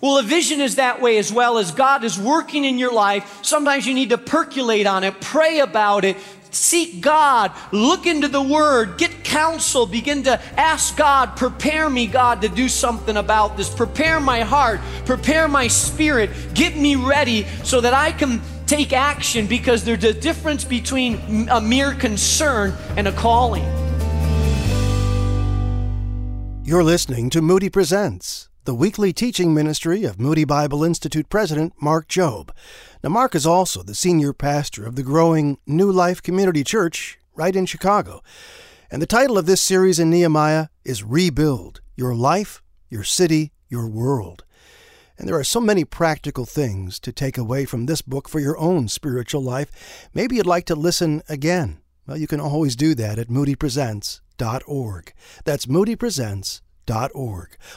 Well, 0.00 0.16
a 0.16 0.22
vision 0.22 0.62
is 0.62 0.76
that 0.76 1.02
way 1.02 1.18
as 1.18 1.30
well 1.30 1.58
as 1.58 1.72
God 1.72 2.04
is 2.04 2.18
working 2.18 2.64
in 2.64 2.78
your 2.78 2.92
life. 2.92 3.40
Sometimes 3.42 3.86
you 3.86 3.92
need 3.92 4.10
to 4.10 4.18
percolate 4.18 4.86
on 4.86 5.04
it, 5.04 5.20
pray 5.20 5.58
about 5.58 6.04
it, 6.06 6.16
seek 6.50 7.00
God, 7.00 7.52
look 7.72 8.06
into 8.06 8.28
the 8.28 8.42
Word, 8.42 8.98
get 8.98 9.24
counsel, 9.24 9.86
begin 9.86 10.24
to 10.24 10.40
ask 10.58 10.96
God, 10.96 11.36
prepare 11.36 11.88
me, 11.88 12.06
God, 12.06 12.42
to 12.42 12.48
do 12.48 12.68
something 12.68 13.16
about 13.16 13.56
this. 13.56 13.72
Prepare 13.72 14.20
my 14.20 14.40
heart, 14.40 14.80
prepare 15.04 15.48
my 15.48 15.68
spirit, 15.68 16.30
get 16.54 16.76
me 16.76 16.96
ready 16.96 17.46
so 17.64 17.80
that 17.80 17.94
I 17.94 18.12
can 18.12 18.40
take 18.66 18.92
action 18.92 19.46
because 19.46 19.84
there's 19.84 20.04
a 20.04 20.12
difference 20.12 20.64
between 20.64 21.48
a 21.48 21.60
mere 21.60 21.94
concern 21.94 22.74
and 22.96 23.08
a 23.08 23.12
calling. 23.12 23.64
You're 26.62 26.84
listening 26.84 27.30
to 27.30 27.42
Moody 27.42 27.70
Presents, 27.70 28.49
the 28.64 28.74
weekly 28.74 29.10
teaching 29.12 29.54
ministry 29.54 30.04
of 30.04 30.20
Moody 30.20 30.44
Bible 30.44 30.84
Institute 30.84 31.30
President 31.30 31.72
Mark 31.80 32.08
Jobe. 32.08 32.50
Now, 33.02 33.08
Mark 33.08 33.34
is 33.34 33.46
also 33.46 33.82
the 33.82 33.94
senior 33.94 34.34
pastor 34.34 34.84
of 34.84 34.96
the 34.96 35.02
growing 35.02 35.56
New 35.66 35.90
Life 35.90 36.22
Community 36.22 36.62
Church 36.62 37.18
right 37.34 37.56
in 37.56 37.64
Chicago. 37.64 38.22
And 38.90 39.00
the 39.00 39.06
title 39.06 39.38
of 39.38 39.46
this 39.46 39.62
series 39.62 39.98
in 39.98 40.10
Nehemiah 40.10 40.68
is 40.84 41.02
Rebuild 41.02 41.80
Your 41.96 42.14
Life, 42.14 42.62
Your 42.90 43.02
City, 43.02 43.52
Your 43.70 43.88
World. 43.88 44.44
And 45.16 45.26
there 45.26 45.38
are 45.38 45.44
so 45.44 45.60
many 45.60 45.86
practical 45.86 46.44
things 46.44 47.00
to 47.00 47.12
take 47.12 47.38
away 47.38 47.64
from 47.64 47.86
this 47.86 48.02
book 48.02 48.28
for 48.28 48.40
your 48.40 48.58
own 48.58 48.88
spiritual 48.88 49.42
life. 49.42 50.08
Maybe 50.12 50.36
you'd 50.36 50.46
like 50.46 50.66
to 50.66 50.74
listen 50.74 51.22
again. 51.30 51.80
Well, 52.06 52.18
you 52.18 52.26
can 52.26 52.40
always 52.40 52.76
do 52.76 52.94
that 52.96 53.18
at 53.18 53.28
moodypresents.org. 53.28 55.14
That's 55.44 55.66
moodypresents.org 55.66 56.69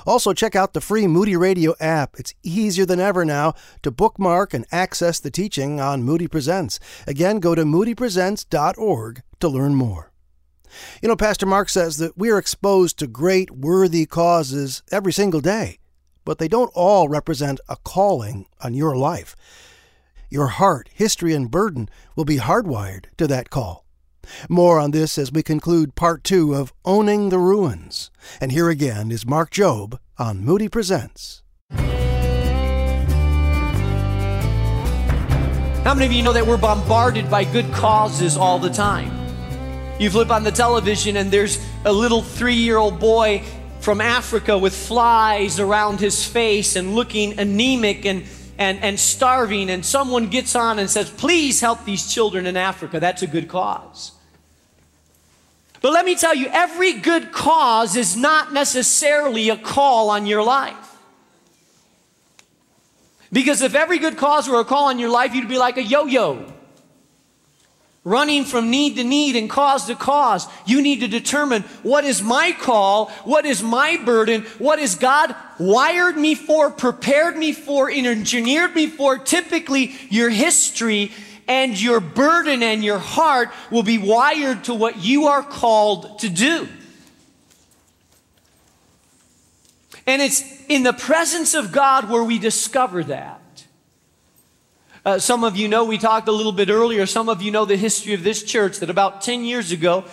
Also, 0.05 0.33
check 0.33 0.55
out 0.55 0.73
the 0.73 0.81
free 0.81 1.07
Moody 1.07 1.35
Radio 1.35 1.75
app. 1.79 2.15
It's 2.17 2.33
easier 2.43 2.85
than 2.85 2.99
ever 2.99 3.25
now 3.25 3.53
to 3.81 3.91
bookmark 3.91 4.53
and 4.53 4.65
access 4.71 5.19
the 5.19 5.31
teaching 5.31 5.79
on 5.79 6.03
Moody 6.03 6.27
Presents. 6.27 6.79
Again, 7.07 7.39
go 7.39 7.55
to 7.55 7.63
moodypresents.org 7.63 9.21
to 9.39 9.47
learn 9.47 9.75
more. 9.75 10.11
You 11.01 11.09
know, 11.09 11.15
Pastor 11.15 11.45
Mark 11.45 11.69
says 11.69 11.97
that 11.97 12.17
we 12.17 12.29
are 12.31 12.37
exposed 12.37 12.97
to 12.99 13.07
great, 13.07 13.51
worthy 13.51 14.05
causes 14.05 14.81
every 14.91 15.13
single 15.13 15.41
day, 15.41 15.77
but 16.25 16.39
they 16.39 16.47
don't 16.47 16.71
all 16.73 17.07
represent 17.07 17.59
a 17.69 17.75
calling 17.83 18.47
on 18.61 18.73
your 18.73 18.95
life. 18.95 19.35
Your 20.29 20.47
heart, 20.47 20.89
history, 20.93 21.33
and 21.33 21.51
burden 21.51 21.89
will 22.15 22.25
be 22.25 22.37
hardwired 22.37 23.05
to 23.17 23.27
that 23.27 23.51
call. 23.51 23.82
More 24.49 24.79
on 24.79 24.91
this 24.91 25.17
as 25.17 25.31
we 25.31 25.43
conclude 25.43 25.95
part 25.95 26.23
two 26.23 26.53
of 26.53 26.73
Owning 26.85 27.29
the 27.29 27.39
Ruins. 27.39 28.11
And 28.39 28.51
here 28.51 28.69
again 28.69 29.11
is 29.11 29.25
Mark 29.25 29.51
Jobe 29.51 29.99
on 30.17 30.43
Moody 30.43 30.69
Presents. 30.69 31.41
How 35.83 35.93
many 35.93 36.05
of 36.05 36.13
you 36.13 36.23
know 36.23 36.31
that 36.33 36.47
we're 36.47 36.57
bombarded 36.57 37.29
by 37.29 37.43
good 37.43 37.71
causes 37.73 38.37
all 38.37 38.57
the 38.57 38.69
time? 38.69 39.11
You 39.99 40.09
flip 40.09 40.31
on 40.31 40.43
the 40.43 40.51
television 40.51 41.17
and 41.17 41.29
there's 41.29 41.63
a 41.85 41.91
little 41.91 42.21
three 42.21 42.55
year 42.55 42.77
old 42.77 42.99
boy 42.99 43.43
from 43.79 43.99
Africa 43.99 44.57
with 44.57 44.73
flies 44.73 45.59
around 45.59 45.99
his 45.99 46.25
face 46.25 46.77
and 46.77 46.95
looking 46.95 47.37
anemic 47.37 48.05
and, 48.05 48.23
and, 48.57 48.79
and 48.83 48.99
starving, 48.99 49.69
and 49.69 49.85
someone 49.85 50.27
gets 50.27 50.55
on 50.55 50.79
and 50.79 50.89
says, 50.89 51.09
Please 51.09 51.61
help 51.61 51.85
these 51.85 52.11
children 52.11 52.45
in 52.45 52.57
Africa. 52.57 52.99
That's 52.99 53.21
a 53.21 53.27
good 53.27 53.47
cause. 53.47 54.11
But 55.81 55.91
let 55.91 56.05
me 56.05 56.15
tell 56.15 56.33
you, 56.33 56.47
every 56.47 56.93
good 56.93 57.31
cause 57.31 57.95
is 57.95 58.15
not 58.15 58.53
necessarily 58.53 59.49
a 59.49 59.57
call 59.57 60.09
on 60.09 60.25
your 60.25 60.43
life. 60.43 60.95
Because 63.33 63.61
if 63.61 63.75
every 63.75 63.99
good 63.99 64.15
cause 64.15 64.47
were 64.47 64.59
a 64.59 64.65
call 64.65 64.85
on 64.85 64.99
your 64.99 65.09
life, 65.09 65.35
you'd 65.35 65.49
be 65.49 65.57
like 65.57 65.77
a 65.77 65.83
yo 65.83 66.05
yo 66.05 66.53
running 68.03 68.43
from 68.43 68.69
need 68.69 68.97
to 68.97 69.03
need 69.03 69.35
and 69.35 69.49
cause 69.49 69.85
to 69.85 69.95
cause. 69.95 70.47
You 70.65 70.81
need 70.81 70.99
to 70.99 71.07
determine 71.07 71.63
what 71.83 72.03
is 72.03 72.21
my 72.21 72.51
call, 72.51 73.09
what 73.23 73.45
is 73.45 73.63
my 73.63 73.97
burden, 73.97 74.41
what 74.57 74.79
is 74.79 74.95
God 74.95 75.35
wired 75.57 76.17
me 76.17 76.35
for, 76.35 76.69
prepared 76.69 77.37
me 77.37 77.53
for, 77.53 77.89
engineered 77.89 78.75
me 78.75 78.87
for. 78.87 79.17
Typically, 79.17 79.95
your 80.09 80.29
history 80.29 81.11
and 81.47 81.79
your 81.79 81.99
burden 81.99 82.61
and 82.63 82.83
your 82.83 82.99
heart 82.99 83.49
will 83.71 83.83
be 83.83 83.97
wired 83.97 84.65
to 84.65 84.73
what 84.73 84.97
you 84.97 85.27
are 85.27 85.43
called 85.43 86.19
to 86.19 86.29
do. 86.29 86.67
And 90.05 90.21
it's 90.21 90.43
in 90.67 90.83
the 90.83 90.93
presence 90.93 91.53
of 91.53 91.71
God 91.71 92.09
where 92.09 92.23
we 92.23 92.37
discover 92.37 93.03
that. 93.05 93.42
Uh, 95.05 95.19
some 95.19 95.43
of 95.43 95.57
you 95.57 95.67
know, 95.67 95.83
we 95.83 95.97
talked 95.97 96.29
a 96.29 96.31
little 96.31 96.53
bit 96.53 96.69
earlier, 96.69 97.05
some 97.05 97.27
of 97.27 97.41
you 97.41 97.51
know 97.51 97.65
the 97.65 97.75
history 97.75 98.13
of 98.13 98.23
this 98.23 98.41
church 98.41 98.79
that 98.79 98.89
about 98.89 99.21
10 99.21 99.43
years 99.43 99.73
ago, 99.73 100.05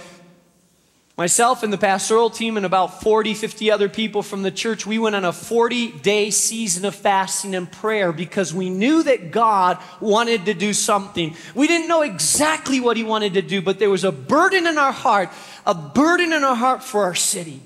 myself 1.17 1.63
and 1.63 1.73
the 1.73 1.79
pastoral 1.79 2.29
team 2.29 2.57
and 2.57 2.67
about 2.67 3.01
40, 3.01 3.35
50 3.35 3.71
other 3.71 3.89
people 3.89 4.21
from 4.21 4.43
the 4.43 4.51
church, 4.51 4.85
we 4.87 4.99
went 4.99 5.15
on 5.15 5.25
a 5.25 5.33
40 5.33 5.93
day 6.01 6.31
season 6.31 6.85
of 6.85 6.97
fasting 6.97 7.55
and 7.55 7.71
prayer 7.71 8.11
because 8.11 8.53
we 8.53 8.69
knew 8.69 9.05
that 9.05 9.31
God 9.31 9.79
wanted 10.01 10.47
to 10.47 10.55
do 10.55 10.73
something. 10.73 11.37
We 11.55 11.69
didn't 11.69 11.87
know 11.87 12.03
exactly 12.03 12.81
what 12.81 12.97
He 12.97 13.05
wanted 13.05 13.35
to 13.35 13.43
do, 13.43 13.63
but 13.63 13.79
there 13.79 13.91
was 13.91 14.03
a 14.03 14.11
burden 14.11 14.67
in 14.67 14.77
our 14.77 14.93
heart, 14.93 15.29
a 15.67 15.75
burden 15.75 16.33
in 16.33 16.43
our 16.43 16.57
heart 16.57 16.83
for 16.83 17.05
our 17.05 17.15
city. 17.15 17.63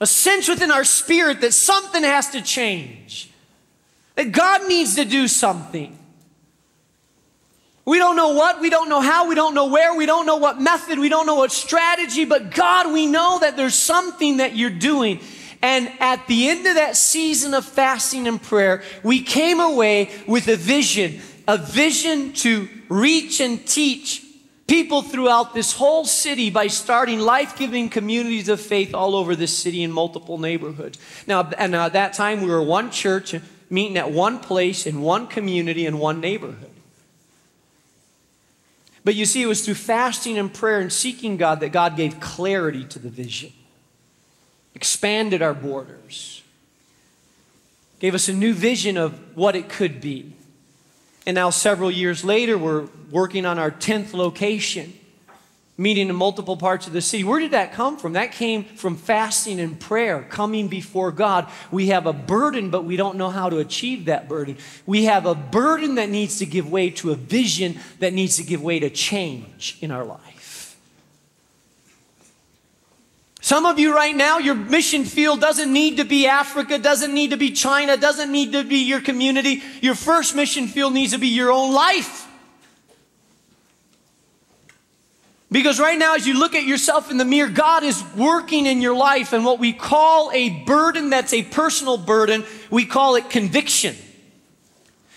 A 0.00 0.06
sense 0.06 0.48
within 0.48 0.70
our 0.70 0.84
spirit 0.84 1.40
that 1.40 1.54
something 1.54 2.02
has 2.02 2.28
to 2.32 2.42
change. 2.42 3.30
That 4.16 4.32
God 4.32 4.66
needs 4.66 4.96
to 4.96 5.04
do 5.04 5.28
something. 5.28 5.96
We 7.84 7.98
don't 7.98 8.16
know 8.16 8.30
what, 8.30 8.60
we 8.60 8.68
don't 8.68 8.88
know 8.88 9.00
how, 9.00 9.28
we 9.28 9.36
don't 9.36 9.54
know 9.54 9.66
where, 9.66 9.94
we 9.94 10.06
don't 10.06 10.26
know 10.26 10.36
what 10.36 10.60
method, 10.60 10.98
we 10.98 11.08
don't 11.08 11.24
know 11.24 11.36
what 11.36 11.52
strategy, 11.52 12.24
but 12.24 12.52
God, 12.52 12.92
we 12.92 13.06
know 13.06 13.38
that 13.38 13.56
there's 13.56 13.76
something 13.76 14.38
that 14.38 14.56
you're 14.56 14.70
doing. 14.70 15.20
And 15.62 15.92
at 16.00 16.26
the 16.26 16.48
end 16.48 16.66
of 16.66 16.74
that 16.74 16.96
season 16.96 17.54
of 17.54 17.64
fasting 17.64 18.26
and 18.26 18.42
prayer, 18.42 18.82
we 19.04 19.22
came 19.22 19.60
away 19.60 20.10
with 20.26 20.48
a 20.48 20.56
vision, 20.56 21.20
a 21.46 21.58
vision 21.58 22.32
to 22.34 22.68
reach 22.88 23.40
and 23.40 23.64
teach 23.64 24.24
people 24.66 25.02
throughout 25.02 25.54
this 25.54 25.72
whole 25.72 26.04
city 26.04 26.50
by 26.50 26.66
starting 26.66 27.20
life 27.20 27.56
giving 27.56 27.88
communities 27.88 28.48
of 28.48 28.60
faith 28.60 28.94
all 28.94 29.14
over 29.14 29.36
this 29.36 29.56
city 29.56 29.84
in 29.84 29.92
multiple 29.92 30.38
neighborhoods. 30.38 30.98
Now, 31.28 31.48
and 31.56 31.76
at 31.76 31.92
that 31.92 32.14
time, 32.14 32.40
we 32.40 32.50
were 32.50 32.62
one 32.62 32.90
church 32.90 33.34
meeting 33.68 33.96
at 33.96 34.10
one 34.10 34.38
place 34.38 34.86
in 34.86 35.00
one 35.00 35.26
community 35.26 35.86
in 35.86 35.98
one 35.98 36.20
neighborhood. 36.20 36.70
But 39.04 39.14
you 39.14 39.24
see, 39.24 39.42
it 39.42 39.46
was 39.46 39.64
through 39.64 39.74
fasting 39.74 40.36
and 40.36 40.52
prayer 40.52 40.80
and 40.80 40.92
seeking 40.92 41.36
God 41.36 41.60
that 41.60 41.70
God 41.70 41.96
gave 41.96 42.18
clarity 42.18 42.84
to 42.86 42.98
the 42.98 43.08
vision, 43.08 43.52
expanded 44.74 45.42
our 45.42 45.54
borders, 45.54 46.42
gave 48.00 48.14
us 48.14 48.28
a 48.28 48.32
new 48.32 48.52
vision 48.52 48.96
of 48.96 49.36
what 49.36 49.54
it 49.54 49.68
could 49.68 50.00
be. 50.00 50.32
And 51.24 51.34
now, 51.34 51.50
several 51.50 51.90
years 51.90 52.24
later, 52.24 52.58
we're 52.58 52.88
working 53.10 53.46
on 53.46 53.58
our 53.58 53.70
10th 53.70 54.12
location 54.12 54.92
meeting 55.78 56.08
in 56.08 56.16
multiple 56.16 56.56
parts 56.56 56.86
of 56.86 56.92
the 56.92 57.02
city. 57.02 57.22
Where 57.22 57.38
did 57.38 57.50
that 57.50 57.72
come 57.72 57.98
from? 57.98 58.14
That 58.14 58.32
came 58.32 58.64
from 58.64 58.96
fasting 58.96 59.60
and 59.60 59.78
prayer, 59.78 60.22
coming 60.22 60.68
before 60.68 61.12
God. 61.12 61.48
We 61.70 61.88
have 61.88 62.06
a 62.06 62.12
burden, 62.12 62.70
but 62.70 62.84
we 62.84 62.96
don't 62.96 63.16
know 63.16 63.30
how 63.30 63.50
to 63.50 63.58
achieve 63.58 64.06
that 64.06 64.28
burden. 64.28 64.56
We 64.86 65.04
have 65.04 65.26
a 65.26 65.34
burden 65.34 65.96
that 65.96 66.08
needs 66.08 66.38
to 66.38 66.46
give 66.46 66.70
way 66.70 66.90
to 66.90 67.10
a 67.10 67.14
vision 67.14 67.78
that 67.98 68.12
needs 68.14 68.36
to 68.36 68.42
give 68.42 68.62
way 68.62 68.80
to 68.80 68.88
change 68.88 69.76
in 69.80 69.90
our 69.90 70.04
life. 70.04 70.76
Some 73.46 73.64
of 73.64 73.78
you 73.78 73.94
right 73.94 74.16
now, 74.16 74.38
your 74.38 74.56
mission 74.56 75.04
field 75.04 75.40
doesn't 75.40 75.72
need 75.72 75.98
to 75.98 76.04
be 76.04 76.26
Africa, 76.26 76.80
doesn't 76.80 77.14
need 77.14 77.30
to 77.30 77.36
be 77.36 77.52
China, 77.52 77.96
doesn't 77.96 78.32
need 78.32 78.50
to 78.54 78.64
be 78.64 78.78
your 78.78 79.00
community. 79.00 79.62
Your 79.80 79.94
first 79.94 80.34
mission 80.34 80.66
field 80.66 80.94
needs 80.94 81.12
to 81.12 81.18
be 81.18 81.28
your 81.28 81.52
own 81.52 81.72
life. 81.72 82.25
Because 85.56 85.80
right 85.80 85.98
now, 85.98 86.14
as 86.16 86.26
you 86.26 86.38
look 86.38 86.54
at 86.54 86.64
yourself 86.64 87.10
in 87.10 87.16
the 87.16 87.24
mirror, 87.24 87.48
God 87.48 87.82
is 87.82 88.04
working 88.14 88.66
in 88.66 88.82
your 88.82 88.94
life, 88.94 89.32
and 89.32 89.42
what 89.42 89.58
we 89.58 89.72
call 89.72 90.30
a 90.34 90.50
burden 90.50 91.08
that's 91.08 91.32
a 91.32 91.44
personal 91.44 91.96
burden, 91.96 92.44
we 92.68 92.84
call 92.84 93.14
it 93.16 93.30
conviction. 93.30 93.96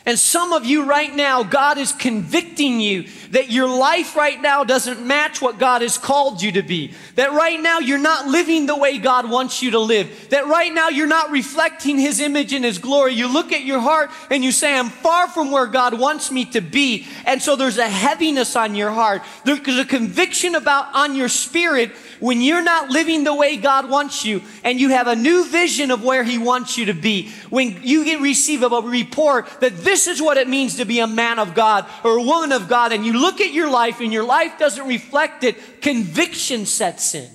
And 0.10 0.18
some 0.18 0.54
of 0.54 0.66
you 0.66 0.86
right 0.86 1.16
now, 1.16 1.44
God 1.44 1.78
is 1.78 1.92
convicting 1.92 2.80
you 2.80 3.06
that 3.30 3.52
your 3.52 3.68
life 3.68 4.16
right 4.16 4.42
now 4.42 4.64
doesn't 4.64 5.06
match 5.06 5.40
what 5.40 5.60
God 5.60 5.84
has 5.84 6.00
called 6.00 6.42
you 6.42 6.54
to 6.54 6.64
be. 6.64 6.96
That 7.14 7.32
right 7.32 7.62
now 7.62 7.78
you're 7.78 8.00
not 8.00 8.26
living 8.26 8.66
the 8.66 8.76
way 8.76 8.98
God 8.98 9.30
wants 9.30 9.62
you 9.62 9.70
to 9.70 9.80
live. 9.80 10.30
That 10.32 10.48
right 10.48 10.74
now 10.74 10.90
you're 10.90 11.06
not 11.06 11.30
reflecting 11.30 12.00
His 12.00 12.20
image 12.20 12.54
and 12.54 12.66
His 12.66 12.80
glory. 12.80 13.14
You 13.14 13.32
look 13.32 13.52
at 13.52 13.64
your 13.64 13.82
heart 13.82 14.10
and 14.32 14.44
you 14.44 14.52
say, 14.52 14.76
I'm 14.76 14.90
far 14.90 15.28
from 15.28 15.52
where 15.52 15.68
God 15.68 16.00
wants 16.00 16.32
me 16.32 16.46
to 16.46 16.62
be. 16.62 17.06
And 17.28 17.40
so 17.40 17.56
there's 17.56 17.78
a 17.78 17.88
heaviness 17.88 18.56
on 18.56 18.74
your 18.74 18.90
heart. 18.90 19.22
There's 19.46 19.78
a 19.78 19.86
conviction 19.86 20.56
about 20.56 20.96
on 20.96 21.16
your 21.16 21.30
spirit 21.30 21.92
when 22.20 22.42
you're 22.42 22.64
not 22.64 22.90
living 22.90 23.24
the 23.24 23.34
way 23.34 23.58
God 23.58 23.90
wants 23.90 24.26
you 24.26 24.42
and 24.64 24.80
you 24.80 24.90
have 24.90 25.08
a 25.08 25.16
new 25.16 25.46
vision 25.46 25.92
of 25.92 26.04
where 26.04 26.24
He 26.24 26.38
wants 26.38 26.78
you 26.78 26.86
to 26.86 26.94
be, 26.94 27.30
when 27.50 27.84
you 27.84 28.04
get 28.04 28.22
receive 28.22 28.64
a 28.64 28.70
report 28.70 29.48
that 29.62 29.78
this 29.78 29.99
is 30.08 30.22
what 30.22 30.38
it 30.38 30.48
means 30.48 30.78
to 30.78 30.86
be 30.86 31.00
a 31.00 31.08
man 31.08 31.40
of 31.40 31.54
God 31.54 31.86
or 32.04 32.18
a 32.18 32.24
woman 32.24 32.52
of 32.52 32.68
God, 32.68 32.92
and 32.92 33.06
you 33.06 33.14
look 33.14 33.42
at 33.42 33.52
your 33.52 33.70
life 33.70 34.00
and 34.00 34.12
your 34.12 34.24
life 34.24 34.58
doesn't 34.60 34.88
reflect 34.88 35.44
it, 35.44 35.82
conviction 35.82 36.66
sets 36.66 37.16
in. 37.16 37.30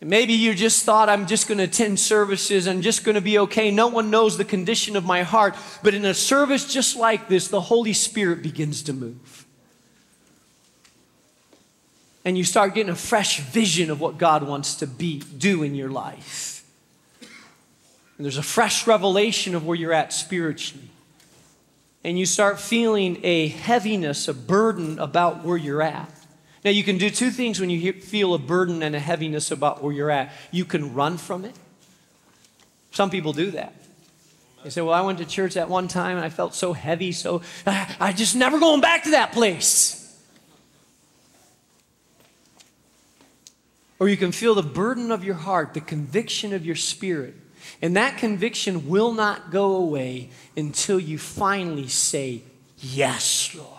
And 0.00 0.10
Maybe 0.10 0.32
you 0.34 0.54
just 0.54 0.84
thought, 0.84 1.08
I'm 1.08 1.26
just 1.26 1.48
going 1.48 1.58
to 1.58 1.64
attend 1.64 1.98
services, 1.98 2.66
I'm 2.66 2.82
just 2.82 3.04
going 3.04 3.14
to 3.14 3.20
be 3.20 3.38
okay. 3.40 3.70
No 3.70 3.88
one 3.88 4.10
knows 4.10 4.36
the 4.36 4.44
condition 4.44 4.96
of 4.96 5.04
my 5.04 5.22
heart. 5.22 5.56
But 5.82 5.94
in 5.94 6.04
a 6.04 6.14
service 6.14 6.72
just 6.72 6.96
like 6.96 7.28
this, 7.28 7.48
the 7.48 7.60
Holy 7.60 7.92
Spirit 7.92 8.42
begins 8.42 8.82
to 8.84 8.92
move 8.92 9.44
and 12.24 12.38
you 12.38 12.44
start 12.44 12.74
getting 12.74 12.90
a 12.90 12.96
fresh 12.96 13.40
vision 13.40 13.90
of 13.90 14.00
what 14.00 14.18
God 14.18 14.42
wants 14.42 14.76
to 14.76 14.86
be 14.86 15.20
do 15.20 15.62
in 15.62 15.74
your 15.74 15.90
life. 15.90 16.53
And 18.16 18.24
there's 18.24 18.38
a 18.38 18.42
fresh 18.42 18.86
revelation 18.86 19.54
of 19.54 19.66
where 19.66 19.76
you're 19.76 19.92
at 19.92 20.12
spiritually. 20.12 20.88
And 22.04 22.18
you 22.18 22.26
start 22.26 22.60
feeling 22.60 23.18
a 23.24 23.48
heaviness, 23.48 24.28
a 24.28 24.34
burden 24.34 24.98
about 24.98 25.44
where 25.44 25.56
you're 25.56 25.82
at. 25.82 26.10
Now, 26.64 26.70
you 26.70 26.82
can 26.84 26.96
do 26.96 27.10
two 27.10 27.30
things 27.30 27.60
when 27.60 27.70
you 27.70 27.92
feel 27.92 28.34
a 28.34 28.38
burden 28.38 28.82
and 28.82 28.94
a 28.94 29.00
heaviness 29.00 29.50
about 29.50 29.82
where 29.82 29.92
you're 29.92 30.10
at. 30.10 30.32
You 30.50 30.64
can 30.64 30.94
run 30.94 31.18
from 31.18 31.44
it. 31.44 31.54
Some 32.90 33.10
people 33.10 33.32
do 33.32 33.50
that. 33.50 33.74
They 34.62 34.70
say, 34.70 34.80
Well, 34.80 34.94
I 34.94 35.02
went 35.02 35.18
to 35.18 35.26
church 35.26 35.58
at 35.58 35.68
one 35.68 35.88
time 35.88 36.16
and 36.16 36.24
I 36.24 36.30
felt 36.30 36.54
so 36.54 36.72
heavy, 36.72 37.12
so 37.12 37.42
ah, 37.66 37.96
I 38.00 38.12
just 38.12 38.34
never 38.34 38.58
going 38.58 38.80
back 38.80 39.04
to 39.04 39.10
that 39.10 39.32
place. 39.32 40.00
Or 43.98 44.08
you 44.08 44.16
can 44.16 44.32
feel 44.32 44.54
the 44.54 44.62
burden 44.62 45.10
of 45.10 45.22
your 45.22 45.34
heart, 45.34 45.74
the 45.74 45.80
conviction 45.80 46.54
of 46.54 46.64
your 46.64 46.76
spirit. 46.76 47.34
And 47.82 47.96
that 47.96 48.18
conviction 48.18 48.88
will 48.88 49.12
not 49.12 49.50
go 49.50 49.76
away 49.76 50.30
until 50.56 50.98
you 50.98 51.18
finally 51.18 51.88
say, 51.88 52.42
Yes, 52.78 53.54
Lord. 53.54 53.70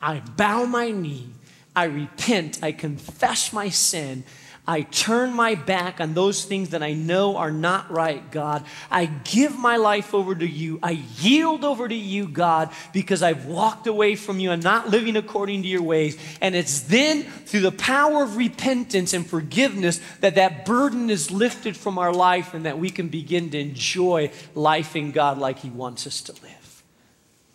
I 0.00 0.20
bow 0.20 0.66
my 0.66 0.90
knee. 0.90 1.30
I 1.74 1.84
repent. 1.84 2.62
I 2.62 2.72
confess 2.72 3.52
my 3.52 3.68
sin. 3.68 4.24
I 4.66 4.80
turn 4.80 5.34
my 5.34 5.56
back 5.56 6.00
on 6.00 6.14
those 6.14 6.46
things 6.46 6.70
that 6.70 6.82
I 6.82 6.94
know 6.94 7.36
are 7.36 7.50
not 7.50 7.90
right, 7.90 8.30
God. 8.30 8.64
I 8.90 9.04
give 9.04 9.58
my 9.58 9.76
life 9.76 10.14
over 10.14 10.34
to 10.34 10.46
you. 10.46 10.78
I 10.82 11.02
yield 11.18 11.64
over 11.64 11.86
to 11.86 11.94
you, 11.94 12.26
God, 12.26 12.70
because 12.94 13.22
I've 13.22 13.44
walked 13.44 13.86
away 13.86 14.16
from 14.16 14.40
you. 14.40 14.50
I'm 14.50 14.60
not 14.60 14.88
living 14.88 15.16
according 15.16 15.62
to 15.62 15.68
your 15.68 15.82
ways. 15.82 16.16
And 16.40 16.54
it's 16.54 16.80
then 16.80 17.24
through 17.24 17.60
the 17.60 17.72
power 17.72 18.22
of 18.22 18.38
repentance 18.38 19.12
and 19.12 19.26
forgiveness 19.26 20.00
that 20.20 20.36
that 20.36 20.64
burden 20.64 21.10
is 21.10 21.30
lifted 21.30 21.76
from 21.76 21.98
our 21.98 22.12
life 22.12 22.54
and 22.54 22.64
that 22.64 22.78
we 22.78 22.88
can 22.88 23.08
begin 23.08 23.50
to 23.50 23.58
enjoy 23.58 24.30
life 24.54 24.96
in 24.96 25.12
God 25.12 25.36
like 25.36 25.58
He 25.58 25.68
wants 25.68 26.06
us 26.06 26.22
to 26.22 26.32
live. 26.42 26.82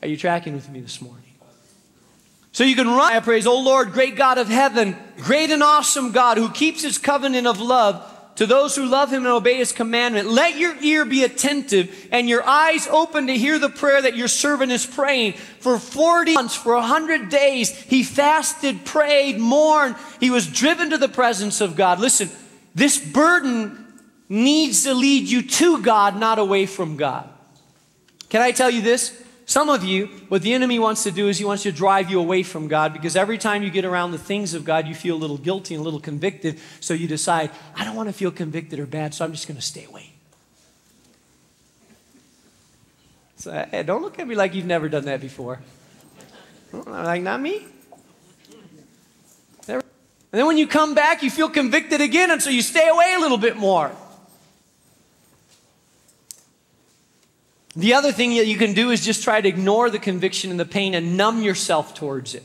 Are 0.03 0.07
you 0.07 0.15
tracking 0.15 0.53
with 0.53 0.69
me 0.69 0.79
this 0.79 1.01
morning? 1.01 1.28
So 2.59 2.65
you 2.65 2.75
can 2.75 2.89
run. 2.89 3.13
I 3.13 3.21
praise, 3.21 3.47
oh 3.47 3.61
Lord, 3.61 3.93
great 3.93 4.17
God 4.17 4.37
of 4.37 4.49
heaven. 4.49 4.97
great 5.21 5.49
and 5.49 5.63
awesome 5.63 6.11
God 6.11 6.37
who 6.37 6.49
keeps 6.49 6.83
his 6.83 6.97
covenant 6.97 7.47
of 7.47 7.61
love 7.61 8.05
to 8.35 8.45
those 8.45 8.75
who 8.75 8.85
love 8.85 9.13
him 9.13 9.23
and 9.23 9.31
obey 9.31 9.55
his 9.55 9.71
commandment. 9.71 10.27
Let 10.27 10.57
your 10.57 10.75
ear 10.81 11.05
be 11.05 11.23
attentive 11.23 12.09
and 12.11 12.27
your 12.27 12.45
eyes 12.45 12.85
open 12.89 13.27
to 13.27 13.37
hear 13.37 13.59
the 13.59 13.69
prayer 13.69 14.01
that 14.01 14.17
your 14.17 14.27
servant 14.27 14.73
is 14.73 14.85
praying. 14.85 15.35
For 15.61 15.79
40 15.79 16.33
months, 16.33 16.53
for 16.53 16.73
100 16.73 17.29
days, 17.29 17.73
he 17.73 18.03
fasted, 18.03 18.83
prayed, 18.83 19.39
mourned. 19.39 19.95
He 20.19 20.29
was 20.29 20.45
driven 20.45 20.89
to 20.89 20.97
the 20.97 21.07
presence 21.07 21.61
of 21.61 21.77
God. 21.77 22.01
Listen, 22.01 22.29
this 22.75 22.97
burden 22.97 23.87
needs 24.27 24.83
to 24.83 24.93
lead 24.93 25.29
you 25.29 25.43
to 25.43 25.81
God, 25.81 26.19
not 26.19 26.39
away 26.39 26.65
from 26.65 26.97
God. 26.97 27.29
Can 28.27 28.41
I 28.41 28.51
tell 28.51 28.69
you 28.69 28.81
this? 28.81 29.17
Some 29.49 29.67
of 29.67 29.83
you, 29.83 30.05
what 30.27 30.43
the 30.43 30.53
enemy 30.53 30.77
wants 30.77 31.01
to 31.05 31.11
do 31.11 31.27
is 31.27 31.39
he 31.39 31.43
wants 31.43 31.63
to 31.63 31.71
drive 31.71 32.11
you 32.11 32.19
away 32.19 32.43
from 32.43 32.67
God 32.67 32.93
because 32.93 33.15
every 33.15 33.39
time 33.39 33.63
you 33.63 33.71
get 33.71 33.83
around 33.83 34.11
the 34.11 34.19
things 34.19 34.53
of 34.53 34.63
God, 34.63 34.87
you 34.87 34.93
feel 34.93 35.15
a 35.15 35.17
little 35.17 35.39
guilty 35.39 35.73
and 35.73 35.81
a 35.81 35.83
little 35.83 35.99
convicted. 35.99 36.59
So 36.81 36.93
you 36.93 37.07
decide, 37.07 37.49
I 37.75 37.83
don't 37.83 37.95
want 37.95 38.09
to 38.09 38.13
feel 38.13 38.29
convicted 38.29 38.77
or 38.77 38.85
bad, 38.85 39.15
so 39.15 39.25
I'm 39.25 39.31
just 39.31 39.47
going 39.47 39.55
to 39.55 39.65
stay 39.65 39.85
away. 39.85 40.11
So, 43.37 43.65
hey, 43.71 43.81
don't 43.81 44.03
look 44.03 44.19
at 44.19 44.27
me 44.27 44.35
like 44.35 44.53
you've 44.53 44.67
never 44.67 44.87
done 44.87 45.05
that 45.05 45.19
before. 45.19 45.59
Like, 46.71 47.23
not 47.23 47.41
me. 47.41 47.65
And 49.67 49.81
then 50.31 50.45
when 50.45 50.59
you 50.59 50.67
come 50.67 50.93
back, 50.93 51.23
you 51.23 51.31
feel 51.31 51.49
convicted 51.49 52.01
again, 52.01 52.29
and 52.29 52.39
so 52.39 52.51
you 52.51 52.61
stay 52.61 52.87
away 52.87 53.15
a 53.17 53.19
little 53.19 53.39
bit 53.39 53.57
more. 53.57 53.91
The 57.79 57.93
other 57.93 58.11
thing 58.11 58.35
that 58.35 58.45
you 58.45 58.57
can 58.57 58.73
do 58.73 58.91
is 58.91 59.05
just 59.05 59.23
try 59.23 59.39
to 59.39 59.47
ignore 59.47 59.89
the 59.89 59.99
conviction 59.99 60.51
and 60.51 60.59
the 60.59 60.65
pain 60.65 60.93
and 60.93 61.15
numb 61.15 61.41
yourself 61.41 61.93
towards 61.93 62.35
it. 62.35 62.43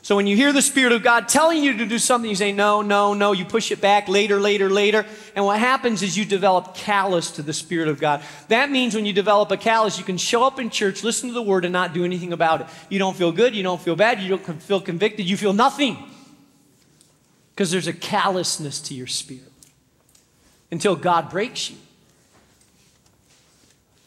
So 0.00 0.16
when 0.16 0.26
you 0.26 0.36
hear 0.36 0.54
the 0.54 0.62
Spirit 0.62 0.92
of 0.92 1.02
God 1.02 1.28
telling 1.28 1.62
you 1.62 1.76
to 1.76 1.84
do 1.84 1.98
something, 1.98 2.30
you 2.30 2.36
say, 2.36 2.50
no, 2.50 2.80
no, 2.80 3.12
no. 3.12 3.32
You 3.32 3.44
push 3.44 3.70
it 3.70 3.82
back 3.82 4.08
later, 4.08 4.40
later, 4.40 4.70
later. 4.70 5.04
And 5.36 5.44
what 5.44 5.60
happens 5.60 6.02
is 6.02 6.16
you 6.16 6.24
develop 6.24 6.74
callous 6.74 7.32
to 7.32 7.42
the 7.42 7.52
Spirit 7.52 7.88
of 7.88 8.00
God. 8.00 8.22
That 8.48 8.70
means 8.70 8.94
when 8.94 9.04
you 9.04 9.12
develop 9.12 9.50
a 9.50 9.58
callous, 9.58 9.98
you 9.98 10.04
can 10.04 10.16
show 10.16 10.44
up 10.44 10.58
in 10.58 10.70
church, 10.70 11.04
listen 11.04 11.28
to 11.28 11.34
the 11.34 11.42
Word, 11.42 11.66
and 11.66 11.72
not 11.74 11.92
do 11.92 12.06
anything 12.06 12.32
about 12.32 12.62
it. 12.62 12.68
You 12.88 12.98
don't 12.98 13.16
feel 13.16 13.32
good, 13.32 13.54
you 13.54 13.62
don't 13.62 13.82
feel 13.82 13.96
bad, 13.96 14.18
you 14.22 14.30
don't 14.30 14.62
feel 14.62 14.80
convicted, 14.80 15.28
you 15.28 15.36
feel 15.36 15.52
nothing. 15.52 15.98
Because 17.54 17.70
there's 17.70 17.86
a 17.86 17.92
callousness 17.92 18.80
to 18.82 18.94
your 18.94 19.08
spirit 19.08 19.52
until 20.70 20.96
God 20.96 21.28
breaks 21.28 21.70
you. 21.70 21.76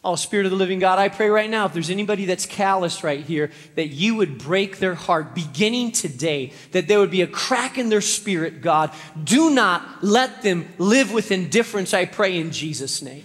Oh, 0.04 0.16
Spirit 0.16 0.46
of 0.46 0.50
the 0.50 0.56
living 0.56 0.80
God, 0.80 0.98
I 0.98 1.08
pray 1.08 1.28
right 1.28 1.48
now, 1.48 1.66
if 1.66 1.72
there's 1.72 1.90
anybody 1.90 2.24
that's 2.24 2.44
callous 2.44 3.04
right 3.04 3.24
here, 3.24 3.52
that 3.76 3.88
you 3.88 4.16
would 4.16 4.36
break 4.36 4.78
their 4.78 4.96
heart 4.96 5.32
beginning 5.32 5.92
today, 5.92 6.52
that 6.72 6.88
there 6.88 6.98
would 6.98 7.12
be 7.12 7.22
a 7.22 7.26
crack 7.28 7.78
in 7.78 7.88
their 7.88 8.00
spirit, 8.00 8.62
God. 8.62 8.90
Do 9.22 9.50
not 9.50 10.02
let 10.02 10.42
them 10.42 10.68
live 10.78 11.12
with 11.12 11.30
indifference, 11.30 11.94
I 11.94 12.06
pray 12.06 12.38
in 12.38 12.50
Jesus' 12.50 13.00
name. 13.00 13.24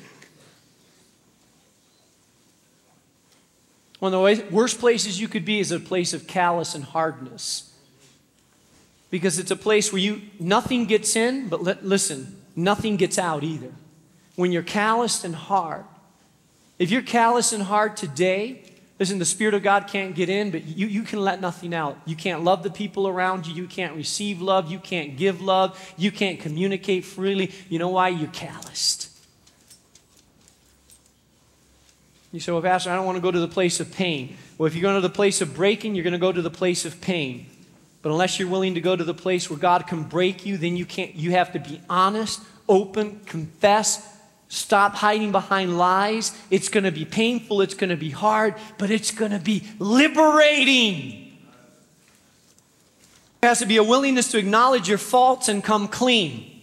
One 3.98 4.13
of 4.13 4.38
the 4.38 4.46
worst 4.52 4.80
places 4.80 5.20
you 5.20 5.28
could 5.28 5.46
be 5.46 5.60
is 5.60 5.72
a 5.72 5.80
place 5.80 6.13
of 6.13 6.28
callous 6.28 6.76
and 6.76 6.84
hardness. 6.84 7.74
Because 9.10 9.40
it's 9.40 9.50
a 9.50 9.56
place 9.56 9.92
where 9.92 10.02
you 10.02 10.22
nothing 10.40 10.86
gets 10.86 11.16
in, 11.16 11.50
but 11.50 11.63
let, 11.63 11.84
listen, 11.84 12.40
nothing 12.56 12.98
gets 12.98 13.18
out 13.18 13.44
either. 13.44 13.72
When 14.36 14.52
you're 14.52 14.62
calloused 14.62 15.24
and 15.24 15.34
hard, 15.34 15.86
if 16.80 16.92
you're 16.92 17.02
callous 17.02 17.54
and 17.54 17.63
hard 17.63 17.98
today, 17.98 18.63
listen, 19.00 19.20
the 19.20 19.26
Spirit 19.26 19.54
of 19.54 19.63
God 19.63 19.88
can't 19.88 20.13
get 20.13 20.30
in, 20.30 20.52
but 20.52 20.63
you, 20.66 20.88
you 20.88 21.04
can 21.04 21.20
let 21.20 21.42
nothing 21.42 21.74
out. 21.74 21.98
You 22.06 22.16
can't 22.16 22.44
love 22.44 22.63
the 22.63 22.70
people 22.70 23.08
around 23.08 23.48
you. 23.48 23.54
You 23.54 23.68
can't 23.68 23.96
receive 23.96 24.42
love. 24.42 24.70
You 24.72 24.80
can't 24.80 25.18
give 25.18 25.42
love. 25.42 25.94
You 25.98 26.12
can't 26.12 26.40
communicate 26.40 27.06
freely. 27.06 27.52
You 27.70 27.80
know 27.80 27.90
why? 27.90 28.10
You're 28.10 28.30
calloused. 28.30 29.10
You 32.32 32.40
say, 32.40 32.52
well, 32.52 32.62
Pastor, 32.62 32.92
I 32.92 32.96
don't 32.96 33.06
want 33.06 33.16
to 33.16 33.22
go 33.22 33.32
to 33.32 33.40
the 33.40 33.48
place 33.48 33.80
of 33.80 33.92
pain. 33.92 34.38
Well, 34.58 34.68
if 34.68 34.76
you're 34.76 34.82
going 34.82 35.02
to 35.02 35.08
the 35.08 35.13
place 35.13 35.42
of 35.42 35.56
breaking, 35.56 35.96
you're 35.96 36.04
going 36.04 36.12
to 36.13 36.20
go 36.20 36.32
to 36.32 36.42
the 36.42 36.52
place 36.52 36.86
of 36.86 37.00
pain. 37.02 37.48
But 38.02 38.12
unless 38.12 38.38
you're 38.38 38.50
willing 38.50 38.76
to 38.76 38.82
go 38.82 38.96
to 38.96 39.04
the 39.04 39.13
place 39.13 39.50
where 39.50 39.58
God 39.58 39.88
can 39.88 40.04
break 40.04 40.46
you, 40.46 40.58
then 40.58 40.78
you 40.78 40.86
can't 40.86 41.16
you 41.16 41.32
have 41.32 41.54
to 41.54 41.60
be 41.60 41.82
honest, 41.90 42.42
open, 42.70 43.22
confess, 43.26 44.16
Stop 44.50 44.96
hiding 44.96 45.32
behind 45.32 45.78
lies. 45.78 46.38
It's 46.50 46.70
going 46.70 46.86
to 46.86 46.92
be 46.92 47.06
painful, 47.06 47.62
it's 47.62 47.74
going 47.74 47.90
to 47.90 47.98
be 47.98 48.10
hard, 48.10 48.56
but 48.78 48.90
it's 48.90 49.12
going 49.12 49.32
to 49.32 49.40
be 49.40 49.64
liberating. 49.80 51.38
There 53.42 53.50
has 53.50 53.60
to 53.60 53.66
be 53.66 53.78
a 53.78 53.84
willingness 53.84 54.32
to 54.32 54.38
acknowledge 54.38 54.90
your 54.90 54.98
faults 54.98 55.48
and 55.48 55.64
come 55.64 55.88
clean. 55.88 56.54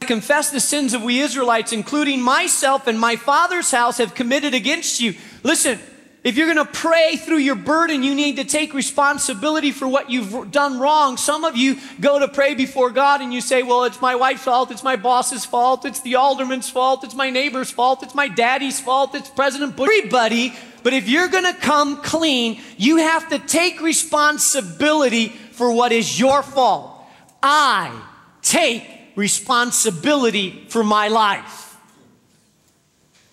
I 0.00 0.04
confess 0.04 0.50
the 0.50 0.60
sins 0.60 0.94
of 0.94 1.02
we 1.02 1.20
Israelites, 1.20 1.72
including 1.72 2.22
myself 2.22 2.86
and 2.86 3.00
my 3.00 3.16
father's 3.16 3.70
house, 3.70 3.98
have 3.98 4.14
committed 4.14 4.54
against 4.54 5.00
you. 5.00 5.14
Listen, 5.42 5.78
if 6.24 6.36
you're 6.36 6.52
going 6.52 6.66
to 6.66 6.72
pray 6.72 7.16
through 7.16 7.38
your 7.38 7.54
burden, 7.54 8.02
you 8.02 8.14
need 8.14 8.36
to 8.36 8.44
take 8.44 8.74
responsibility 8.74 9.70
for 9.70 9.86
what 9.86 10.10
you've 10.10 10.50
done 10.50 10.80
wrong. 10.80 11.16
Some 11.16 11.44
of 11.44 11.56
you 11.56 11.76
go 12.00 12.18
to 12.18 12.26
pray 12.26 12.54
before 12.54 12.90
God 12.90 13.20
and 13.20 13.32
you 13.32 13.40
say, 13.40 13.62
Well, 13.62 13.84
it's 13.84 14.00
my 14.00 14.16
wife's 14.16 14.42
fault, 14.42 14.72
it's 14.72 14.82
my 14.82 14.96
boss's 14.96 15.44
fault, 15.44 15.84
it's 15.84 16.00
the 16.00 16.16
alderman's 16.16 16.68
fault, 16.68 17.04
it's 17.04 17.14
my 17.14 17.30
neighbor's 17.30 17.70
fault, 17.70 18.02
it's 18.02 18.16
my 18.16 18.26
daddy's 18.26 18.80
fault, 18.80 19.14
it's 19.14 19.30
President 19.30 19.76
Bush, 19.76 19.88
everybody. 19.96 20.54
But 20.82 20.92
if 20.92 21.08
you're 21.08 21.28
going 21.28 21.44
to 21.44 21.58
come 21.60 22.02
clean, 22.02 22.60
you 22.76 22.96
have 22.96 23.28
to 23.28 23.38
take 23.38 23.80
responsibility 23.80 25.28
for 25.28 25.72
what 25.72 25.92
is 25.92 26.18
your 26.18 26.42
fault. 26.42 27.04
I 27.42 28.02
take 28.42 28.84
responsibility 29.14 30.66
for 30.68 30.82
my 30.82 31.08
life. 31.08 31.76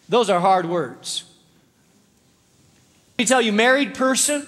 Those 0.07 0.29
are 0.29 0.39
hard 0.39 0.67
words. 0.67 1.23
Let 3.17 3.23
me 3.23 3.25
tell 3.27 3.41
you, 3.41 3.53
married 3.53 3.95
person, 3.95 4.45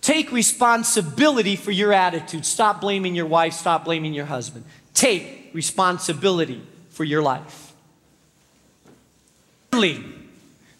take 0.00 0.30
responsibility 0.30 1.56
for 1.56 1.72
your 1.72 1.92
attitude. 1.92 2.46
Stop 2.46 2.80
blaming 2.80 3.16
your 3.16 3.26
wife, 3.26 3.52
stop 3.52 3.84
blaming 3.84 4.14
your 4.14 4.26
husband. 4.26 4.64
Take 4.94 5.50
responsibility 5.52 6.62
for 6.90 7.02
your 7.02 7.20
life. 7.20 7.72
Thirdly, 9.72 10.04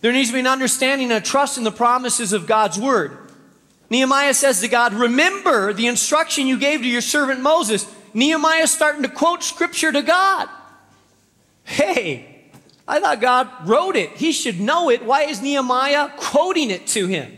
there 0.03 0.13
needs 0.13 0.29
to 0.29 0.35
be 0.35 0.41
an 0.41 0.47
understanding 0.47 1.11
and 1.11 1.21
a 1.21 1.27
trust 1.27 1.59
in 1.59 1.65
the 1.65 1.73
promises 1.73 2.33
of 2.33 2.47
God's 2.47 2.79
word. 2.79 3.19
Nehemiah 3.91 4.35
says 4.35 4.61
to 4.61 4.69
God, 4.69 4.95
Remember 4.95 5.73
the 5.73 5.89
instruction 5.89 6.47
you 6.47 6.59
gave 6.59 6.83
to 6.83 6.87
your 6.87 7.01
servant 7.01 7.41
Moses. 7.41 7.93
Nehemiah 8.13 8.63
is 8.63 8.73
starting 8.73 9.03
to 9.03 9.09
quote 9.09 9.43
scripture 9.43 9.91
to 9.91 10.03
God. 10.03 10.49
Hey, 11.65 12.34
I 12.87 13.01
thought 13.01 13.21
God 13.21 13.49
wrote 13.67 13.97
it. 13.97 14.11
He 14.11 14.33
should 14.33 14.61
know 14.61 14.91
it. 14.91 15.05
Why 15.05 15.23
is 15.23 15.41
Nehemiah 15.41 16.11
quoting 16.17 16.71
it 16.71 16.87
to 16.89 17.07
him? 17.07 17.37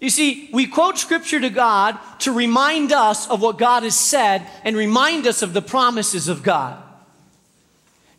You 0.00 0.10
see, 0.10 0.48
we 0.52 0.66
quote 0.66 0.96
scripture 0.96 1.40
to 1.40 1.50
God 1.50 1.98
to 2.20 2.32
remind 2.32 2.92
us 2.92 3.28
of 3.28 3.42
what 3.42 3.58
God 3.58 3.82
has 3.82 3.98
said 3.98 4.46
and 4.64 4.76
remind 4.76 5.26
us 5.26 5.42
of 5.42 5.52
the 5.52 5.62
promises 5.62 6.28
of 6.28 6.42
God. 6.42 6.82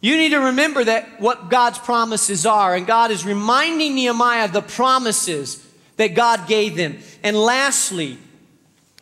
You 0.02 0.16
need 0.18 0.30
to 0.30 0.40
remember 0.40 0.84
that 0.84 1.20
what 1.20 1.50
God's 1.50 1.80
promises 1.80 2.46
are, 2.46 2.76
and 2.76 2.88
God 2.88 3.12
is 3.12 3.26
reminding 3.26 3.96
Nehemiah 3.96 4.46
of 4.46 4.54
the 4.54 4.62
promises 4.62 5.66
that 5.98 6.16
God 6.16 6.48
gave 6.48 6.76
them. 6.76 7.00
And 7.24 7.36
lastly, 7.36 8.18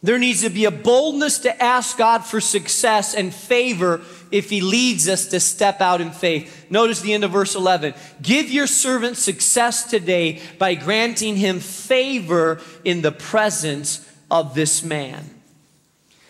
there 0.02 0.18
needs 0.18 0.42
to 0.42 0.50
be 0.50 0.66
a 0.66 0.72
boldness 0.72 1.40
to 1.40 1.64
ask 1.64 1.98
God 1.98 2.26
for 2.26 2.40
success 2.40 3.14
and 3.14 3.34
favor 3.34 4.00
if 4.32 4.50
he 4.50 4.62
leads 4.62 5.08
us 5.08 5.28
to 5.28 5.40
step 5.40 5.82
out 5.82 6.02
in 6.02 6.12
faith. 6.12 6.68
Notice 6.70 7.02
the 7.02 7.14
end 7.14 7.24
of 7.24 7.32
verse 7.32 7.56
11. 7.56 7.94
Give 8.22 8.50
your 8.50 8.68
servant 8.68 9.18
success 9.18 9.90
today 9.90 10.42
by 10.58 10.76
granting 10.76 11.36
him 11.36 11.60
favor 11.60 12.60
in 12.84 13.02
the 13.02 13.12
presence 13.12 14.08
of 14.30 14.56
this 14.56 14.84
man. 14.84 15.37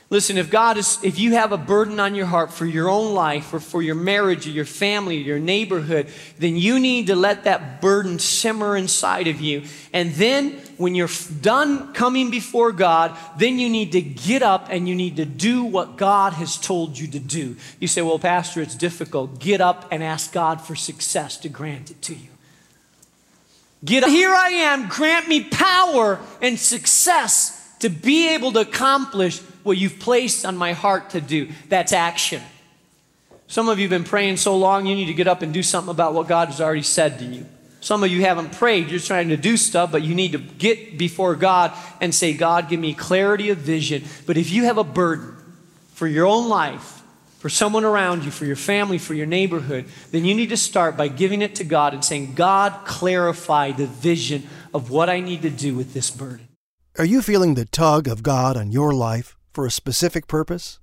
Listen, 0.10 0.38
if 0.38 0.50
God 0.50 0.78
is, 0.78 1.00
if 1.04 1.20
you 1.20 1.34
have 1.34 1.52
a 1.52 1.58
burden 1.58 2.00
on 2.00 2.15
your 2.15 2.28
heart 2.28 2.54
for 2.54 2.65
your 2.65 2.88
own 2.88 3.13
life 3.13 3.54
or 3.54 3.60
for 3.60 3.82
your 3.82 3.96
marriage 3.96 4.48
or 4.48 4.52
your 4.52 4.63
family 4.63 5.17
or 5.17 5.22
your 5.22 5.39
neighborhood, 5.39 6.08
then 6.39 6.56
you 6.56 6.80
need 6.80 7.08
to 7.08 7.15
let 7.15 7.43
that 7.43 7.82
burden 7.82 8.17
simmer 8.17 8.78
inside 8.78 9.28
of 9.28 9.41
you. 9.41 9.63
And 9.91 10.13
then 10.13 10.52
when 10.78 10.96
you're 10.96 11.10
done 11.41 11.93
coming 11.93 12.32
before 12.32 12.72
God, 12.72 13.17
then 13.38 13.60
you 13.60 13.67
need 13.67 13.91
to 13.91 14.02
get 14.02 14.41
up 14.41 14.67
and 14.70 14.88
you 14.88 14.96
need 14.96 15.17
to 15.17 15.26
do 15.26 15.65
what 15.65 15.98
God 15.98 16.32
has 16.34 16.56
told 16.56 16.98
you 16.98 17.08
to 17.08 17.20
do. 17.20 17.58
You 17.82 17.89
say, 17.89 18.02
well, 18.02 18.20
Pastor, 18.20 18.62
it's 18.62 18.76
difficult. 18.76 19.39
Get 19.39 19.60
up 19.60 19.89
and 19.91 20.02
ask 20.02 20.32
God 20.32 20.62
for 20.62 20.76
success 20.76 21.36
to 21.38 21.50
grant 21.50 21.91
it 21.91 22.02
to 22.04 22.13
you. 22.15 22.30
Get 23.84 24.04
up. 24.04 24.10
Here 24.10 24.34
I 24.34 24.50
am. 24.50 24.88
Grant 24.88 25.28
me 25.28 25.43
power 25.43 26.17
and 26.41 26.58
success 26.58 27.56
to 27.80 27.89
be 27.89 28.30
able 28.30 28.54
to 28.54 28.62
accomplish 28.62 29.41
what 29.67 29.77
you've 29.77 29.99
placed 29.99 30.45
on 30.45 30.58
my 30.58 30.73
heart 30.73 31.12
to 31.12 31.21
do. 31.21 31.49
That's 31.69 31.93
action. 31.93 32.41
Some 33.47 33.69
of 33.69 33.80
you 33.80 33.84
have 33.84 33.91
been 33.91 34.03
praying 34.03 34.38
so 34.38 34.58
long, 34.58 34.86
you 34.86 34.95
need 34.95 35.06
to 35.06 35.13
get 35.13 35.27
up 35.27 35.41
and 35.41 35.53
do 35.53 35.63
something 35.63 35.91
about 35.91 36.13
what 36.13 36.27
God 36.27 36.47
has 36.49 36.60
already 36.60 36.82
said 36.82 37.19
to 37.19 37.25
you. 37.25 37.45
Some 37.80 38.03
of 38.03 38.10
you 38.10 38.21
haven't 38.21 38.53
prayed. 38.53 38.89
You're 38.89 38.99
trying 38.99 39.30
to 39.30 39.38
do 39.38 39.56
stuff, 39.56 39.91
but 39.91 40.01
you 40.01 40.15
need 40.15 40.34
to 40.34 40.39
get 40.39 40.97
before 40.97 41.36
God 41.36 41.71
and 42.01 42.13
say, 42.13 42.34
God, 42.34 42.67
give 42.69 42.80
me 42.80 42.93
clarity 42.93 43.49
of 43.49 43.60
vision. 43.60 44.03
But 44.25 44.36
if 44.36 44.51
you 44.51 44.65
have 44.65 44.77
a 44.77 44.84
burden 44.84 45.38
for 45.93 46.08
your 46.08 46.25
own 46.25 46.49
life, 46.49 47.01
for 47.38 47.49
someone 47.49 47.86
around 47.86 48.25
you, 48.25 48.32
for 48.32 48.45
your 48.45 48.56
family, 48.56 48.97
for 48.97 49.13
your 49.13 49.27
neighborhood, 49.27 49.86
then 50.12 50.25
you 50.25 50.34
need 50.34 50.49
to 50.49 50.58
start 50.58 50.97
by 50.97 51.08
giving 51.08 51.41
it 51.41 51.56
to 51.56 51.63
God 51.63 51.93
and 51.93 52.03
saying, 52.03 52.34
God, 52.34 52.73
clarify 52.86 53.71
the 53.71 53.86
vision 53.86 54.47
of 54.73 54.89
what 54.89 55.08
I 55.10 55.19
need 55.19 55.43
to 55.43 55.49
do 55.49 55.75
with 55.75 55.93
this 55.93 56.10
burden. 56.10 56.47
Are 56.97 57.06
you 57.06 57.21
feeling 57.21 57.53
the 57.53 57.65
tug 57.65 58.08
of 58.08 58.23
God 58.23 58.58
on 58.58 58.71
your 58.71 58.91
life 58.91 59.37
for 59.58 59.65
a 59.65 59.72
specific 59.72 60.28
purpose? 60.28 60.80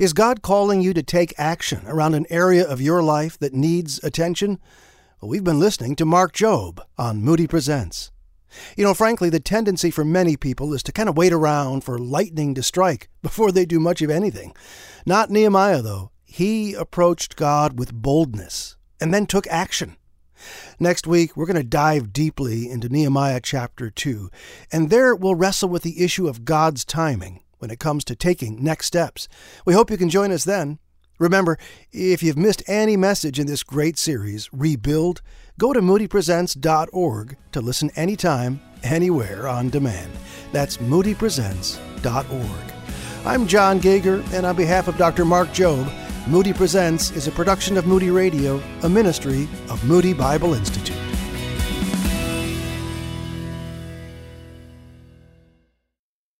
Is 0.00 0.12
God 0.12 0.42
calling 0.42 0.80
you 0.80 0.92
to 0.94 1.02
take 1.04 1.32
action 1.38 1.82
around 1.86 2.14
an 2.14 2.26
area 2.28 2.66
of 2.66 2.80
your 2.80 3.00
life 3.00 3.38
that 3.38 3.54
needs 3.54 4.02
attention? 4.02 4.58
Well, 5.20 5.28
we've 5.28 5.44
been 5.44 5.60
listening 5.60 5.94
to 5.94 6.04
Mark 6.04 6.32
Jobe 6.34 6.80
on 6.98 7.22
Moody 7.22 7.46
Presents. 7.46 8.10
You 8.76 8.82
know, 8.82 8.94
frankly, 8.94 9.30
the 9.30 9.38
tendency 9.38 9.92
for 9.92 10.04
many 10.04 10.36
people 10.36 10.74
is 10.74 10.82
to 10.82 10.92
kind 10.92 11.08
of 11.08 11.16
wait 11.16 11.32
around 11.32 11.84
for 11.84 12.00
lightning 12.00 12.52
to 12.56 12.64
strike 12.64 13.08
before 13.22 13.52
they 13.52 13.64
do 13.64 13.78
much 13.78 14.02
of 14.02 14.10
anything. 14.10 14.56
Not 15.06 15.30
Nehemiah, 15.30 15.80
though. 15.80 16.10
He 16.24 16.74
approached 16.74 17.36
God 17.36 17.78
with 17.78 17.94
boldness 17.94 18.76
and 19.00 19.14
then 19.14 19.26
took 19.26 19.46
action. 19.46 19.98
Next 20.80 21.06
week, 21.06 21.36
we're 21.36 21.46
going 21.46 21.54
to 21.54 21.62
dive 21.62 22.12
deeply 22.12 22.68
into 22.68 22.88
Nehemiah 22.88 23.40
chapter 23.40 23.88
2, 23.88 24.32
and 24.72 24.90
there 24.90 25.14
we'll 25.14 25.36
wrestle 25.36 25.68
with 25.68 25.84
the 25.84 26.02
issue 26.02 26.26
of 26.26 26.44
God's 26.44 26.84
timing 26.84 27.40
when 27.58 27.70
it 27.70 27.78
comes 27.78 28.04
to 28.04 28.16
taking 28.16 28.62
next 28.62 28.86
steps. 28.86 29.28
We 29.64 29.74
hope 29.74 29.90
you 29.90 29.96
can 29.96 30.10
join 30.10 30.30
us 30.32 30.44
then. 30.44 30.78
Remember, 31.18 31.58
if 31.92 32.22
you've 32.22 32.36
missed 32.36 32.62
any 32.66 32.96
message 32.96 33.38
in 33.38 33.46
this 33.46 33.62
great 33.62 33.96
series, 33.96 34.50
Rebuild, 34.52 35.22
go 35.58 35.72
to 35.72 35.80
moodypresents.org 35.80 37.36
to 37.52 37.60
listen 37.60 37.90
anytime, 37.96 38.60
anywhere 38.82 39.48
on 39.48 39.70
demand. 39.70 40.12
That's 40.52 40.76
moodypresents.org. 40.76 42.72
I'm 43.24 43.46
John 43.46 43.78
Gager, 43.78 44.22
and 44.32 44.44
on 44.46 44.56
behalf 44.56 44.88
of 44.88 44.98
Dr. 44.98 45.24
Mark 45.24 45.48
Jobe, 45.48 45.90
Moody 46.28 46.52
Presents 46.52 47.10
is 47.12 47.28
a 47.28 47.32
production 47.32 47.76
of 47.76 47.86
Moody 47.86 48.10
Radio, 48.10 48.62
a 48.82 48.88
ministry 48.88 49.48
of 49.70 49.82
Moody 49.84 50.12
Bible 50.12 50.54
Institute. 50.54 51.05